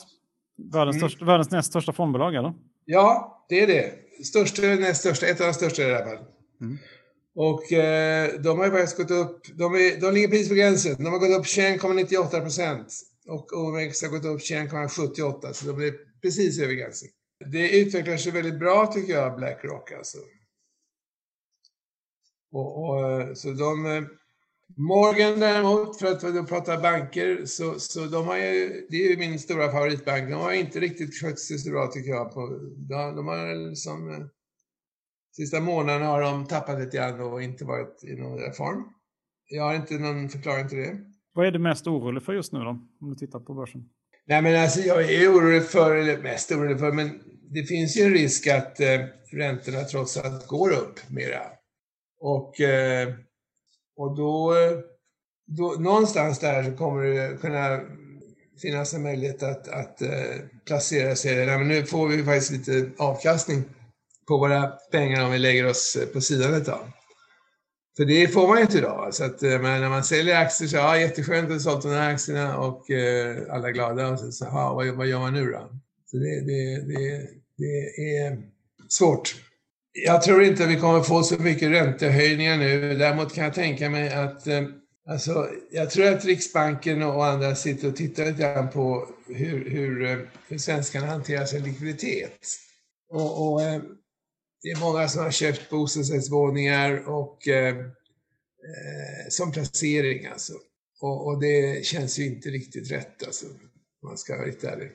Världens, 0.73 0.95
mm. 0.95 1.10
största, 1.10 1.25
världens 1.25 1.51
näst 1.51 1.69
största 1.69 1.93
fondbolag, 1.93 2.36
eller? 2.36 2.54
Ja, 2.86 3.45
det 3.49 3.60
är 3.60 3.67
det. 3.67 3.93
Största, 4.25 4.62
näst 4.62 4.99
största, 4.99 5.25
ett 5.25 5.41
av 5.41 5.47
de 5.47 5.54
största 5.54 5.82
i 5.82 5.95
alla 5.95 6.06
fall. 6.06 6.25
Mm. 6.62 6.77
Och 7.36 7.71
eh, 7.71 8.41
de 8.41 8.58
har 8.58 8.65
ju 8.65 8.71
faktiskt 8.71 8.97
gått 8.97 9.12
upp, 9.12 9.41
de, 9.58 9.73
är, 9.73 10.01
de 10.01 10.13
ligger 10.13 10.27
precis 10.27 10.49
på 10.49 10.56
gränsen. 10.56 11.04
De 11.04 11.06
har 11.06 11.19
gått 11.19 11.39
upp 11.39 11.45
21,98 11.45 12.41
procent. 12.41 12.93
Och 13.27 13.54
OMX 13.54 14.01
har 14.01 14.10
gått 14.10 14.25
upp 14.25 14.41
21,78 14.41 15.54
så 15.54 15.65
de 15.65 15.88
är 15.88 16.11
precis 16.21 16.60
över 16.60 16.73
gränsen. 16.73 17.10
Det 17.51 17.79
utvecklar 17.79 18.17
sig 18.17 18.31
väldigt 18.31 18.60
bra 18.60 18.88
tycker 18.88 19.13
jag, 19.13 19.36
Blackrock 19.36 19.91
alltså. 19.91 20.17
Och, 22.51 22.84
och, 22.84 23.21
eh, 23.21 23.34
så 23.34 23.51
de, 23.51 23.86
eh, 23.86 24.03
Morgan 24.77 25.39
däremot, 25.39 25.99
för 25.99 26.07
att 26.07 26.49
prata 26.49 26.81
banker, 26.81 27.45
så, 27.45 27.79
så 27.79 28.05
de 28.05 28.27
har 28.27 28.38
ju, 28.38 28.88
det 28.89 28.97
är 28.97 29.10
ju 29.10 29.17
min 29.17 29.39
stora 29.39 29.71
favoritbank, 29.71 30.29
de 30.29 30.34
har 30.34 30.51
inte 30.51 30.79
riktigt 30.79 31.21
skött 31.21 31.39
sig 31.39 31.57
så 31.57 31.69
bra 31.71 31.88
tycker 31.88 32.10
jag. 32.10 32.34
På, 32.34 32.47
de, 32.77 33.15
de 33.15 33.27
har 33.27 33.69
liksom, 33.69 34.29
sista 35.36 35.60
månaden 35.60 36.07
har 36.07 36.21
de 36.21 36.45
tappat 36.45 36.79
lite 36.79 36.97
grann 36.97 37.21
och 37.21 37.43
inte 37.43 37.65
varit 37.65 38.03
i 38.03 38.15
någon 38.15 38.39
reform. 38.39 38.84
Jag 39.47 39.63
har 39.63 39.75
inte 39.75 39.93
någon 39.93 40.29
förklaring 40.29 40.67
till 40.67 40.77
det. 40.77 40.97
Vad 41.34 41.47
är 41.47 41.51
du 41.51 41.60
mest 41.60 41.88
orolig 41.88 42.23
för 42.23 42.34
just 42.34 42.53
nu 42.53 42.60
då, 42.60 42.69
om 43.01 43.10
du 43.10 43.15
tittar 43.15 43.39
på 43.39 43.53
börsen? 43.53 43.89
Nej 44.31 44.41
men 44.41 44.63
alltså 44.63 44.79
jag 44.79 45.11
är 45.11 45.33
orolig 45.33 45.65
för, 45.65 45.95
eller 45.95 46.17
mest 46.17 46.51
orolig 46.51 46.79
för, 46.79 46.91
men 46.91 47.19
det 47.49 47.63
finns 47.63 47.97
ju 47.97 48.03
en 48.03 48.13
risk 48.13 48.47
att 48.47 48.79
eh, 48.79 48.99
räntorna 49.31 49.83
trots 49.83 50.17
allt 50.17 50.47
går 50.47 50.71
upp 50.71 50.99
mera. 51.09 51.41
Och 52.19 52.61
eh, 52.61 53.13
och 53.97 54.15
då, 54.17 54.53
eh, 54.53 54.77
då, 55.47 55.75
någonstans 55.79 56.39
där 56.39 56.63
så 56.63 56.71
kommer 56.71 57.03
det 57.03 57.37
kunna 57.41 57.81
finnas 58.61 58.93
en 58.93 59.03
möjlighet 59.03 59.43
att, 59.43 59.67
att 59.67 60.01
eh, 60.01 60.35
placera 60.65 61.15
sig. 61.15 61.45
Nej, 61.45 61.57
men 61.57 61.67
nu 61.67 61.85
får 61.85 62.07
vi 62.07 62.23
faktiskt 62.23 62.51
lite 62.51 62.91
avkastning 62.97 63.63
på 64.27 64.37
våra 64.37 64.67
pengar 64.91 65.25
om 65.25 65.31
vi 65.31 65.39
lägger 65.39 65.67
oss 65.69 65.97
eh, 66.01 66.07
på 66.07 66.21
sidan 66.21 66.53
ett 66.53 66.65
tag. 66.65 66.87
För 67.97 68.06
det 68.06 68.27
får 68.27 68.47
man 68.47 68.58
ju 68.58 68.63
inte 68.63 68.77
idag. 68.77 69.13
Så 69.13 69.23
att, 69.23 69.43
eh, 69.43 69.62
men 69.62 69.82
när 69.82 69.89
man 69.89 70.04
säljer 70.04 70.41
aktier 70.41 70.67
så 70.67 70.75
ja, 70.75 70.97
jätteskönt 70.97 71.45
att 71.45 71.51
ha 71.51 71.60
sålt 71.60 71.84
de 71.84 71.89
här 71.89 72.13
aktierna 72.13 72.58
och 72.58 72.91
eh, 72.91 73.38
alla 73.49 73.67
är 73.67 73.71
glada. 73.71 74.08
Och 74.08 74.19
så, 74.19 74.32
så 74.32 74.45
ja, 74.45 74.73
vad, 74.73 74.88
vad 74.88 75.08
gör 75.08 75.19
man 75.19 75.34
nu 75.34 75.51
då? 75.51 75.69
Så 76.06 76.17
det, 76.17 76.41
det, 76.41 76.82
det, 76.88 77.27
det 77.58 78.17
är 78.17 78.38
svårt. 78.89 79.36
Jag 79.93 80.21
tror 80.21 80.43
inte 80.43 80.67
vi 80.67 80.80
kommer 80.80 81.01
få 81.01 81.23
så 81.23 81.38
mycket 81.41 81.71
räntehöjningar 81.71 82.58
nu. 82.58 82.97
Däremot 82.97 83.34
kan 83.34 83.43
jag 83.43 83.54
tänka 83.54 83.89
mig 83.89 84.13
att 84.13 84.47
eh, 84.47 84.62
Alltså, 85.08 85.49
jag 85.71 85.89
tror 85.89 86.08
att 86.08 86.25
Riksbanken 86.25 87.04
och 87.04 87.25
andra 87.25 87.56
sitter 87.56 87.88
och 87.88 87.95
tittar 87.95 88.25
lite 88.25 88.41
grann 88.41 88.69
på 88.69 89.08
hur, 89.27 89.69
hur, 89.69 90.06
eh, 90.06 90.17
hur 90.47 90.58
svenskarna 90.58 91.08
hanterar 91.08 91.45
sin 91.45 91.63
likviditet. 91.63 92.39
Och, 93.10 93.54
och 93.54 93.62
eh, 93.62 93.82
det 94.63 94.69
är 94.71 94.80
många 94.80 95.08
som 95.08 95.24
har 95.24 95.32
köpt 95.32 95.69
bostadsrättsvåningar 95.69 97.10
och 97.10 97.47
eh, 97.47 97.76
som 99.30 99.52
placering 99.52 100.26
alltså. 100.26 100.54
Och, 101.02 101.28
och, 101.28 101.41
det 101.41 101.86
känns 101.86 102.19
ju 102.19 102.26
inte 102.26 102.50
riktigt 102.50 102.91
rätt 102.91 103.24
alltså, 103.26 103.45
om 103.45 104.10
man 104.10 104.17
ska 104.17 104.36
vara 104.36 104.47
riktigt 104.47 104.69
ärlig. 104.69 104.91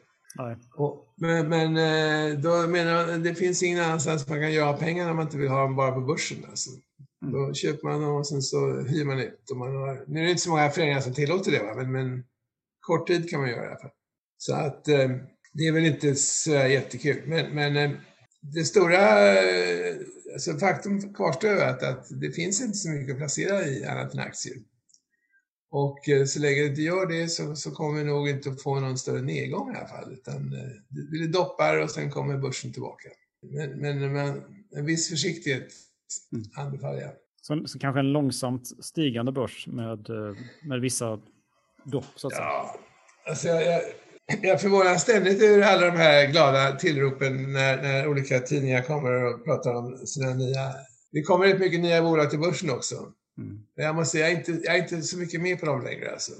Och, 0.76 1.14
men, 1.16 1.48
men 1.48 1.76
eh, 1.76 2.38
då 2.38 2.66
menar 2.66 2.92
jag, 2.92 3.22
det 3.22 3.34
finns 3.34 3.62
ingen 3.62 3.84
annanstans 3.84 4.28
man 4.28 4.40
kan 4.40 4.52
göra 4.52 4.76
pengar 4.76 5.06
när 5.06 5.14
man 5.14 5.24
inte 5.24 5.36
vill 5.36 5.48
ha 5.48 5.62
dem 5.62 5.76
bara 5.76 5.92
på 5.92 6.00
börsen. 6.00 6.44
Alltså. 6.48 6.70
Mm. 7.22 7.34
Då 7.34 7.54
köper 7.54 7.88
man 7.88 8.00
dem 8.00 8.14
och 8.14 8.26
sen 8.26 8.42
så 8.42 8.80
hyr 8.80 9.04
man 9.04 9.20
ut. 9.20 9.50
Och 9.50 9.56
man 9.56 9.76
har, 9.76 10.04
nu 10.06 10.20
är 10.20 10.24
det 10.24 10.30
inte 10.30 10.42
så 10.42 10.50
många 10.50 10.70
föreningar 10.70 11.00
som 11.00 11.14
tillåter 11.14 11.50
det, 11.50 11.62
va? 11.62 11.74
Men, 11.76 11.92
men 11.92 12.24
kort 12.80 13.06
tid 13.06 13.30
kan 13.30 13.40
man 13.40 13.50
göra 13.50 13.64
i 13.64 13.66
alla 13.66 13.78
fall. 13.78 13.90
Så 14.38 14.54
att 14.54 14.88
eh, 14.88 15.10
det 15.52 15.66
är 15.66 15.72
väl 15.72 15.86
inte 15.86 16.14
så 16.14 16.50
jättekul. 16.50 17.22
Men, 17.26 17.54
men 17.54 17.76
eh, 17.76 17.98
det 18.52 18.64
stora 18.64 19.32
eh, 19.38 19.96
alltså 20.32 20.58
faktum 20.58 21.14
kvarstår 21.14 21.62
att, 21.62 21.82
att 21.82 22.06
det 22.20 22.30
finns 22.30 22.60
inte 22.60 22.76
så 22.76 22.88
mycket 22.88 23.12
att 23.12 23.18
placera 23.18 23.66
i 23.66 23.84
annat 23.84 24.14
än 24.14 24.20
aktier. 24.20 24.56
Och 25.70 26.08
eh, 26.08 26.24
så 26.24 26.40
länge 26.40 26.60
det 26.60 26.66
inte 26.66 26.82
gör 26.82 27.06
det 27.06 27.28
så, 27.28 27.56
så 27.56 27.70
kommer 27.70 27.98
vi 27.98 28.04
nog 28.04 28.28
inte 28.28 28.50
att 28.50 28.62
få 28.62 28.80
någon 28.80 28.98
större 28.98 29.22
nedgång 29.22 29.74
i 29.74 29.76
alla 29.76 29.88
fall. 29.88 30.12
Utan 30.12 30.52
eh, 30.52 30.68
det 30.88 31.10
blir 31.10 31.28
doppar 31.28 31.82
och 31.82 31.90
sen 31.90 32.10
kommer 32.10 32.38
börsen 32.38 32.72
tillbaka. 32.72 33.08
Men, 33.42 33.80
men, 33.80 34.12
men 34.12 34.42
en 34.76 34.86
viss 34.86 35.10
försiktighet 35.10 35.68
mm. 36.32 36.44
anbefaller 36.56 37.00
jag. 37.00 37.12
Så, 37.42 37.66
så, 37.66 37.78
kanske 37.78 38.00
en 38.00 38.12
långsamt 38.12 38.84
stigande 38.84 39.32
börs 39.32 39.66
med, 39.66 40.08
med 40.62 40.80
vissa 40.80 41.20
dopp 41.84 42.04
så 42.16 42.26
att 42.26 42.32
ja, 42.32 42.38
säga? 42.38 42.82
Alltså 43.30 43.48
jag, 43.48 43.62
jag, 43.62 43.82
Jag 44.42 44.60
förvånas 44.60 45.02
ständigt 45.02 45.42
över 45.42 45.62
alla 45.62 45.86
de 45.86 45.96
här 45.96 46.26
glada 46.26 46.76
tillropen 46.76 47.52
när, 47.52 47.82
när 47.82 48.08
olika 48.08 48.40
tidningar 48.40 48.82
kommer 48.82 49.24
och 49.24 49.44
pratar 49.44 49.74
om 49.74 50.06
sina 50.06 50.34
nya... 50.34 50.72
Det 51.12 51.22
kommer 51.22 51.46
rätt 51.46 51.60
mycket 51.60 51.80
nya 51.80 52.02
bolag 52.02 52.30
till 52.30 52.38
börsen 52.38 52.70
också. 52.70 52.94
Mm. 53.38 53.58
Jag 53.74 53.94
måste 53.94 54.12
säga, 54.12 54.24
jag 54.24 54.32
är, 54.32 54.38
inte, 54.38 54.52
jag 54.64 54.74
är 54.74 54.78
inte 54.78 55.02
så 55.02 55.18
mycket 55.18 55.40
med 55.40 55.60
på 55.60 55.66
dem 55.66 55.84
längre. 55.84 56.10
Alltså. 56.10 56.32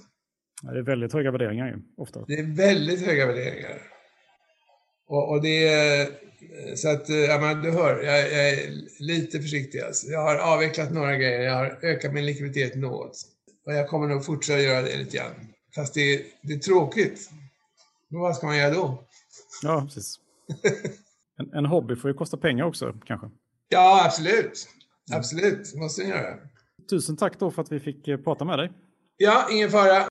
Ja, 0.63 0.73
det 0.73 0.79
är 0.79 0.83
väldigt 0.83 1.13
höga 1.13 1.31
värderingar 1.31 1.67
ju, 1.67 1.77
ofta. 1.97 2.25
Det 2.29 2.35
är 2.35 2.57
väldigt 2.57 3.07
höga 3.07 3.27
värderingar. 3.27 3.83
Och, 5.09 5.31
och 5.31 5.43
det 5.43 5.69
är... 5.69 6.09
Så 6.75 6.89
att, 6.89 7.09
ja 7.09 7.39
men 7.41 7.63
du 7.63 7.71
hör, 7.71 8.03
jag, 8.03 8.19
jag 8.19 8.49
är 8.49 8.71
lite 8.99 9.41
försiktig 9.41 9.81
alltså. 9.81 10.07
Jag 10.07 10.21
har 10.21 10.37
avvecklat 10.37 10.93
några 10.93 11.17
grejer, 11.17 11.41
jag 11.41 11.55
har 11.55 11.79
ökat 11.83 12.13
min 12.13 12.27
likviditet 12.27 12.75
något. 12.75 13.19
Och 13.67 13.73
jag 13.73 13.89
kommer 13.89 14.07
nog 14.09 14.25
fortsätta 14.25 14.61
göra 14.61 14.83
det 14.83 14.97
lite 14.97 15.17
grann. 15.17 15.35
Fast 15.75 15.95
det, 15.95 16.23
det 16.43 16.55
är 16.55 16.59
tråkigt. 16.59 17.31
Men 18.09 18.21
vad 18.21 18.37
ska 18.37 18.47
man 18.47 18.57
göra 18.57 18.75
då? 18.75 19.05
Ja, 19.63 19.81
precis. 19.81 20.17
En, 21.39 21.53
en 21.53 21.67
hobby 21.67 21.97
får 21.97 22.11
ju 22.11 22.15
kosta 22.17 22.37
pengar 22.37 22.65
också, 22.65 22.93
kanske. 23.05 23.31
Ja, 23.69 24.05
absolut. 24.07 24.69
Absolut, 25.13 25.75
måste 25.75 26.03
den 26.03 26.11
göra. 26.11 26.37
Tusen 26.91 27.17
tack 27.17 27.39
då 27.39 27.51
för 27.51 27.63
att 27.63 27.73
vi 27.73 27.81
fick 27.81 28.09
eh, 28.09 28.19
prata 28.19 28.45
med 28.45 28.59
dig. 28.59 28.73
Ja, 29.17 29.49
ingen 29.51 29.71
fara. 29.71 30.09